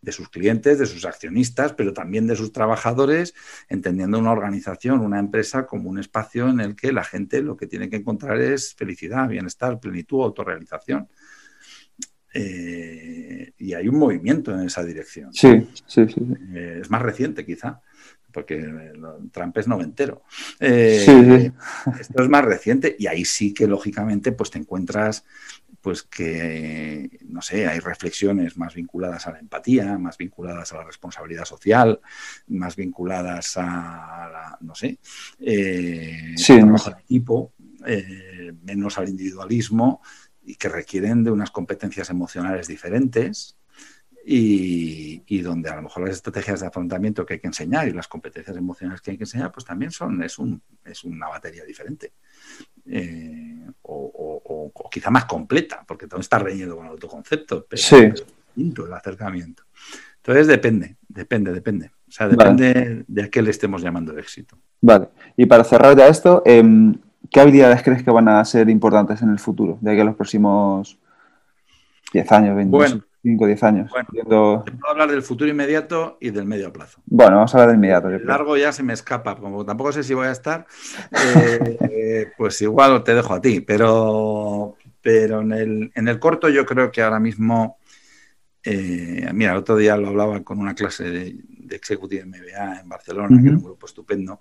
[0.07, 3.35] De sus clientes, de sus accionistas, pero también de sus trabajadores,
[3.69, 7.67] entendiendo una organización, una empresa como un espacio en el que la gente lo que
[7.67, 11.09] tiene que encontrar es felicidad, bienestar, plenitud, autorrealización.
[12.33, 15.35] Eh, y hay un movimiento en esa dirección.
[15.35, 16.21] Sí, sí, sí.
[16.55, 17.81] Eh, es más reciente quizá,
[18.37, 18.63] porque
[19.33, 20.23] Trump es noventero.
[20.61, 21.51] Eh,
[21.99, 25.25] esto es más reciente y ahí sí que lógicamente pues te encuentras
[25.81, 30.85] pues que, no sé, hay reflexiones más vinculadas a la empatía, más vinculadas a la
[30.85, 31.99] responsabilidad social,
[32.49, 34.99] más vinculadas a, la, no sé,
[36.47, 37.55] trabajo de equipo,
[38.65, 40.03] menos al individualismo
[40.45, 43.57] y que requieren de unas competencias emocionales diferentes
[44.29, 48.09] y, donde a lo mejor las estrategias de afrontamiento que hay que enseñar y las
[48.09, 52.13] competencias emocionales que hay que enseñar, pues también son, es, un, es una batería diferente.
[52.87, 57.97] Eh, o, quizá más completa, porque todo está reñido con el autoconcepto, pero, sí.
[58.57, 59.65] el acercamiento.
[60.17, 61.91] Entonces depende, depende, depende.
[62.09, 64.59] O sea, depende de a qué le estemos llamando éxito.
[64.81, 65.09] Vale.
[65.37, 66.63] Y para cerrar ya esto, eh,
[67.31, 70.17] ¿Qué habilidades crees que van a ser importantes en el futuro, de aquí a los
[70.17, 70.99] próximos
[72.13, 72.57] 10 años,
[73.27, 73.91] 25, 10 años?
[73.91, 77.01] Bueno, puedo hablar del futuro inmediato y del medio plazo.
[77.07, 78.09] Bueno, vamos a hablar del inmediato.
[78.09, 80.67] El largo ya se me escapa, como tampoco sé si voy a estar,
[81.11, 86.65] eh, pues igual te dejo a ti, pero, pero en, el, en el corto yo
[86.65, 87.79] creo que ahora mismo,
[88.63, 92.89] eh, mira, el otro día lo hablaba con una clase de, de Executive MBA en
[92.89, 94.41] Barcelona, que era un grupo estupendo,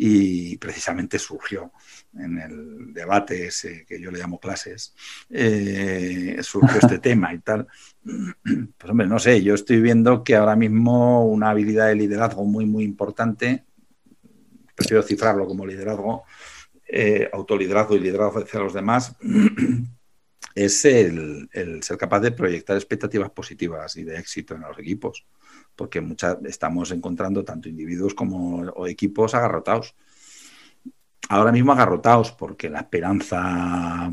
[0.00, 1.72] y precisamente surgió
[2.16, 4.94] en el debate ese que yo le llamo clases,
[5.28, 7.66] eh, surgió este tema y tal.
[8.04, 12.64] Pues hombre, no sé, yo estoy viendo que ahora mismo una habilidad de liderazgo muy,
[12.64, 13.64] muy importante,
[14.76, 16.22] prefiero cifrarlo como liderazgo,
[16.86, 19.16] eh, autoliderazgo y liderazgo hacia los demás,
[20.54, 21.48] es el,
[21.82, 25.26] ser capaz de proyectar expectativas positivas y de éxito en los equipos,
[25.76, 29.94] porque muchas, estamos encontrando tanto individuos como equipos agarrotados.
[31.28, 34.12] Ahora mismo agarrotados porque la esperanza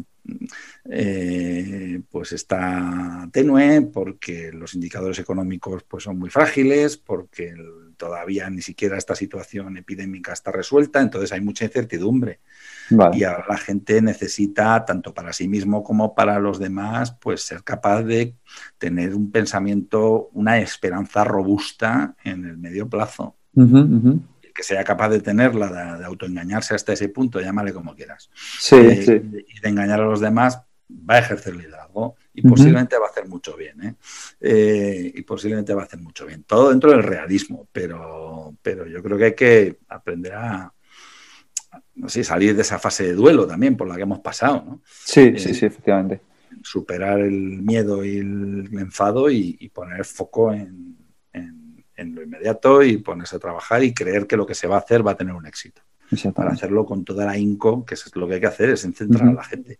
[0.89, 7.53] eh, pues está tenue, porque los indicadores económicos pues son muy frágiles, porque
[7.97, 12.39] todavía ni siquiera esta situación epidémica está resuelta, entonces hay mucha incertidumbre.
[13.13, 17.63] Y ahora la gente necesita, tanto para sí mismo como para los demás, pues ser
[17.63, 18.35] capaz de
[18.77, 23.35] tener un pensamiento, una esperanza robusta en el medio plazo
[24.55, 29.45] que sea capaz de tenerla, de, autoengañarse hasta ese punto, llámale como quieras, sí, eh,
[29.47, 33.27] y de engañar a los demás, va a ejercer liderazgo y posiblemente va a hacer
[33.27, 33.83] mucho bien.
[33.83, 33.95] ¿eh?
[34.39, 35.11] ¿eh?
[35.15, 36.43] y posiblemente va a hacer mucho bien.
[36.43, 40.73] Todo dentro del realismo, pero, pero yo creo que hay que aprender a,
[41.95, 44.63] no sé, salir de esa fase de duelo también por la que hemos pasado.
[44.65, 44.81] ¿no?
[44.85, 46.21] Sí, sí, eh, sí, efectivamente.
[46.61, 50.94] Superar el miedo y el enfado y poner foco en,
[51.95, 54.79] en lo inmediato y ponerse a trabajar y creer que lo que se va a
[54.79, 55.81] hacer va a tener un éxito.
[56.35, 59.27] Para hacerlo con toda la INCO, que es lo que hay que hacer, es centrar
[59.27, 59.79] a la gente.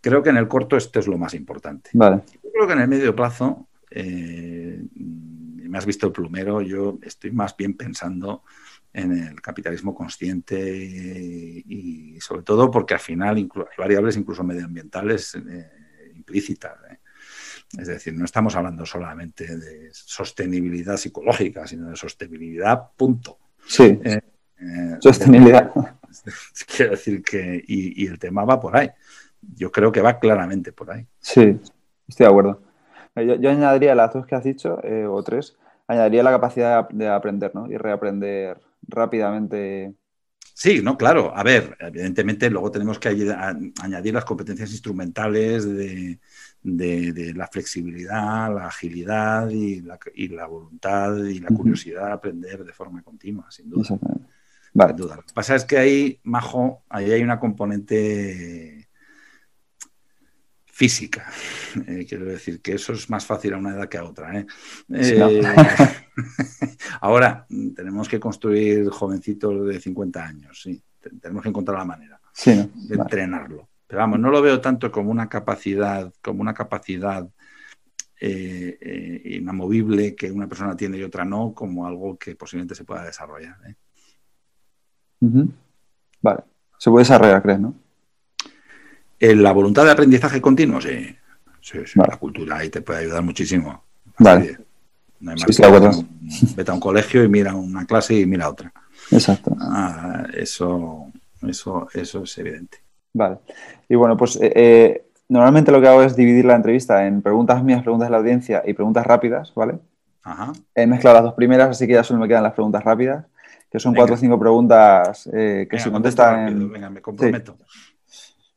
[0.00, 1.90] Creo que en el corto esto es lo más importante.
[1.92, 2.22] Vale.
[2.42, 7.32] Yo creo que en el medio plazo, eh, me has visto el plumero, yo estoy
[7.32, 8.44] más bien pensando
[8.92, 10.56] en el capitalismo consciente
[11.66, 16.78] y, sobre todo porque al final hay variables incluso medioambientales eh, implícitas.
[16.90, 16.98] ¿eh?
[17.78, 23.38] Es decir, no estamos hablando solamente de sostenibilidad psicológica, sino de sostenibilidad, punto.
[23.66, 23.98] Sí.
[24.04, 24.20] Eh,
[24.60, 25.70] eh, sostenibilidad.
[26.76, 28.90] quiero decir que, y, el tema va por ahí.
[29.56, 31.06] Yo creo que va claramente por ahí.
[31.18, 31.60] Sí,
[32.08, 32.62] estoy de acuerdo.
[33.16, 35.56] Eh, yo, añadiría las dos que has dicho, o tres,
[35.86, 37.70] añadiría la capacidad de aprender, ¿no?
[37.70, 39.94] Y reaprender rápidamente.
[40.56, 41.36] Sí, no, claro.
[41.36, 46.20] A ver, evidentemente luego tenemos que añadir las competencias instrumentales de,
[46.62, 52.64] de, la flexibilidad, la agilidad y la, y la voluntad y la curiosidad de aprender
[52.64, 53.98] de forma continua, sin duda.
[54.72, 54.94] Vale.
[54.94, 55.16] duda.
[55.16, 58.83] Lo que pasa es que ahí, Majo, ahí hay una componente
[60.74, 61.30] física.
[61.86, 64.38] Eh, quiero decir que eso es más fácil a una edad que a otra.
[64.38, 64.46] ¿eh?
[64.92, 65.42] Eh,
[67.00, 70.80] ahora, tenemos que construir jovencitos de 50 años, sí.
[71.20, 72.20] Tenemos que encontrar la manera.
[72.32, 73.68] sí, de entrenarlo.
[73.88, 77.28] Pero vamos, no lo veo tanto como una capacidad, como una capacidad
[78.20, 83.04] eh, inamovible que una persona tiene y otra no, como algo que posiblemente se pueda
[83.04, 83.56] desarrollar.
[86.22, 86.44] Vale.
[86.78, 87.83] Se puede desarrollar, ¿crees, no?
[89.20, 91.16] La voluntad de aprendizaje continuo, sí.
[91.60, 93.84] Sí, La cultura ahí te puede ayudar muchísimo.
[94.18, 94.58] Vale.
[95.20, 96.04] No hay más
[96.54, 98.70] vete a un colegio y mira una clase y mira otra.
[99.10, 99.56] Exacto.
[99.58, 101.10] Ah, eso,
[101.48, 102.78] eso, eso es evidente.
[103.14, 103.38] Vale.
[103.88, 107.64] Y bueno, pues eh, eh, normalmente lo que hago es dividir la entrevista en preguntas
[107.64, 109.78] mías, preguntas de la audiencia y preguntas rápidas, ¿vale?
[110.22, 110.52] Ajá.
[110.74, 113.24] He mezclado las dos primeras, así que ya solo me quedan las preguntas rápidas,
[113.70, 116.72] que son cuatro o cinco preguntas eh, que se contestan en...
[116.72, 117.56] Venga, me comprometo.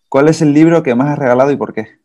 [0.10, 2.00] ¿Cuál es el libro que más has regalado y por qué?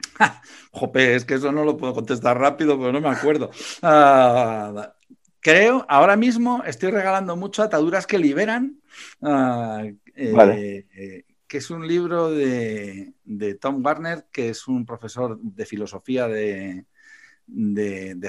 [0.72, 3.50] Jope, es que eso no lo puedo contestar rápido, pero no me acuerdo.
[3.82, 4.94] Ah,
[5.40, 8.80] creo, ahora mismo estoy regalando mucho Ataduras que Liberan,
[9.22, 9.82] ah,
[10.14, 13.12] eh, eh, que es un libro de,
[13.60, 16.86] Tom Warner, que es un profesor de filosofía de,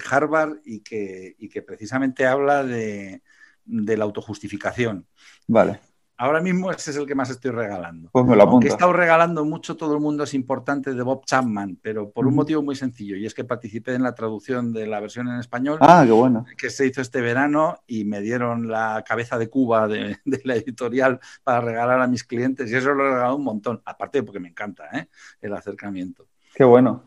[0.10, 3.22] Harvard y que, que, precisamente habla de
[3.66, 5.06] la autojustificación.
[5.48, 5.91] Vale.
[6.22, 8.12] Ahora mismo ese es el que más estoy regalando.
[8.12, 8.68] Pues me lo apunto.
[8.68, 12.36] he estado regalando mucho, todo el mundo es importante de Bob Chapman, pero por un
[12.36, 15.80] motivo muy sencillo, y es que participé en la traducción de la versión en español.
[15.82, 16.46] Ah, qué bueno.
[16.60, 21.20] Que se hizo este verano y me dieron la cabeza de Cuba de, la editorial
[21.44, 24.50] para regalar a mis clientes, y eso lo he regalado un montón, aparte porque me
[24.50, 25.08] encanta ¿eh?
[25.42, 26.28] el acercamiento.
[26.54, 27.02] Qué bueno.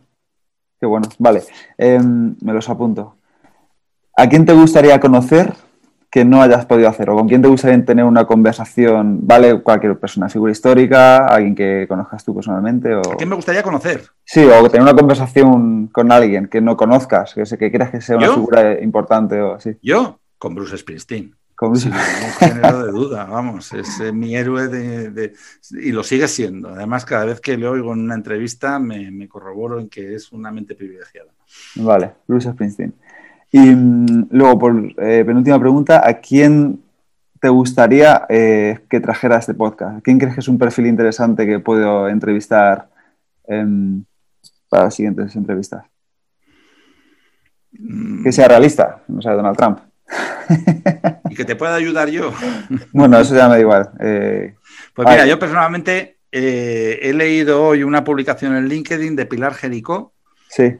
[0.80, 1.08] Qué bueno.
[1.20, 1.44] Vale,
[1.78, 3.16] em, me los apunto.
[4.16, 5.54] ¿A quién te gustaría conocer
[6.14, 7.10] que no hayas podido hacer?
[7.10, 9.26] ¿O con quién te gustaría tener una conversación?
[9.26, 9.60] ¿Vale?
[9.60, 12.94] Cualquier persona, figura histórica, alguien que conozcas tú personalmente.
[12.94, 13.00] O...
[13.00, 14.04] ¿A quién me gustaría conocer?
[14.24, 18.16] Sí, o tener una conversación con alguien que no conozcas, que, que creas que sea
[18.16, 19.76] una figura importante o así.
[19.82, 20.20] ¿Yo?
[20.38, 21.34] Con Bruce Springsteen.
[21.56, 21.90] Con Bruce.
[22.38, 25.32] género de duda, vamos, es eh, mi héroe de,
[25.72, 26.68] y lo sigue siendo.
[26.68, 30.30] Además, cada vez que le oigo en una entrevista me, me corroboro en que es
[30.30, 31.32] una mente privilegiada.
[31.74, 32.94] Vale, Bruce Springsteen.
[33.54, 36.82] Y mm, luego, por eh, penúltima pregunta, ¿a quién
[37.40, 40.02] te gustaría eh, que trajera este podcast?
[40.02, 42.88] ¿Quién crees que es un perfil interesante que puedo entrevistar
[43.46, 44.02] em,
[44.68, 45.84] para las siguientes entrevistas?
[48.24, 49.78] Que sea realista, no sea Donald Trump.
[51.30, 52.32] y que te pueda ayudar yo.
[52.92, 53.90] bueno, eso ya me da igual.
[54.00, 54.56] Eh,
[54.94, 60.12] pues mira, yo personalmente he leído hoy una publicación en LinkedIn de Pilar Jericó.
[60.48, 60.76] Sí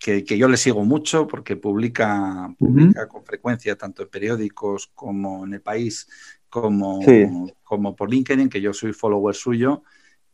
[0.00, 5.54] que, yo le sigo mucho porque publica, publica con frecuencia tanto en periódicos como en
[5.54, 6.08] el país
[6.48, 7.00] como,
[7.62, 9.82] como por LinkedIn, que yo soy follower suyo.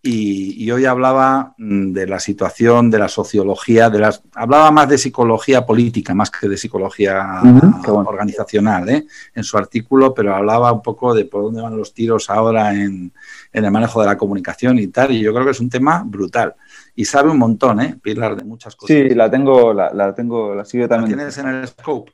[0.03, 4.99] Y, hoy hablaba mm, de la situación, de la sociología, de las, hablaba más de
[4.99, 7.43] psicología política, más que de psicología
[7.89, 9.05] organizacional ¿eh?
[9.35, 13.13] en su artículo, pero hablaba un poco de por dónde van los tiros ahora en,
[13.53, 15.11] en el manejo de la comunicación y tal.
[15.11, 16.55] Y yo creo que es un tema brutal
[16.97, 17.95] y sabe un montón, ¿eh?
[18.03, 18.97] Pilar, de muchas cosas.
[18.97, 21.13] Sí, la tengo, la, tengo, la sigo también.
[21.13, 22.11] ¿La tienes en el scope?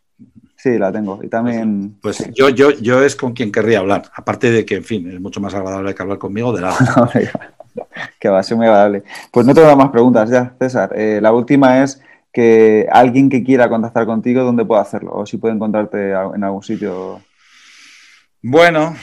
[0.56, 1.20] Sí, la tengo.
[1.22, 1.98] Y también.
[2.02, 4.02] Pues, yo, yo, yo es con quien querría hablar.
[4.14, 6.76] Aparte de que, en fin, es mucho más agradable que hablar conmigo de lado.
[8.18, 9.04] que va a ser muy agradable.
[9.30, 10.92] Pues no tengo más preguntas ya, César.
[10.96, 12.02] Eh, la última es
[12.32, 15.12] que alguien que quiera contactar contigo, ¿dónde puede hacerlo?
[15.14, 17.20] O si puede encontrarte en algún sitio.
[18.42, 18.96] Bueno,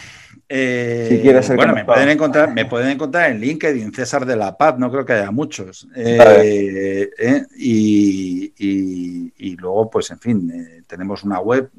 [0.52, 4.89] eh, bueno, me pueden, encontrar, me pueden encontrar en LinkedIn, César de la Paz, no
[4.89, 5.88] creo que haya muchos.
[5.95, 10.52] Eh, eh, y, luego, pues, en fin,
[10.88, 11.70] tenemos una web,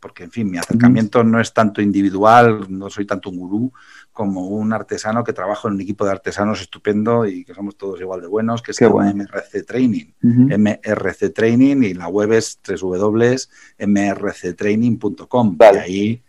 [0.00, 3.70] porque, en fin, mi acercamiento no es tanto individual, no soy tanto un gurú
[4.10, 8.00] como un artesano que trabaja en un equipo de artesanos estupendo y que somos todos
[8.00, 10.14] igual de buenos, que es el MRC Training.
[10.22, 15.58] MRC Training y la web es www.mrctraining.com.
[15.60, 16.22] Y ahí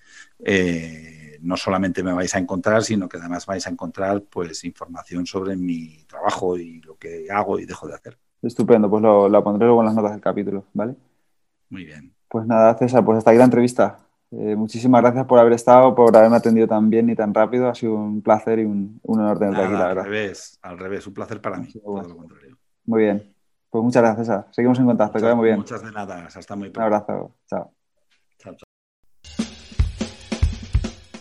[1.41, 5.55] no solamente me vais a encontrar, sino que además vais a encontrar pues información sobre
[5.55, 8.17] mi trabajo y lo que hago y dejo de hacer.
[8.41, 10.95] Estupendo, pues lo, pondré luego en las notas del capítulo, ¿vale?
[11.69, 12.13] Muy bien.
[12.29, 13.97] Pues nada, César, pues hasta aquí la entrevista.
[14.31, 17.67] Eh, muchísimas gracias por haber estado, por haberme atendido tan bien y tan rápido.
[17.67, 20.05] Ha sido un placer y un, honor tenerte aquí, la verdad.
[20.05, 21.67] Al revés, al revés, un placer para mí.
[22.85, 23.33] Muy bien.
[23.69, 24.47] Pues muchas gracias, César.
[24.51, 25.57] Seguimos en contacto, que vaya muy bien.
[25.57, 26.87] Muchas de nada, hasta muy pronto.
[26.87, 27.78] Un abrazo, chao.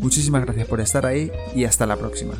[0.00, 2.34] Muchísimas gracias por estar ahí y hasta la próxima.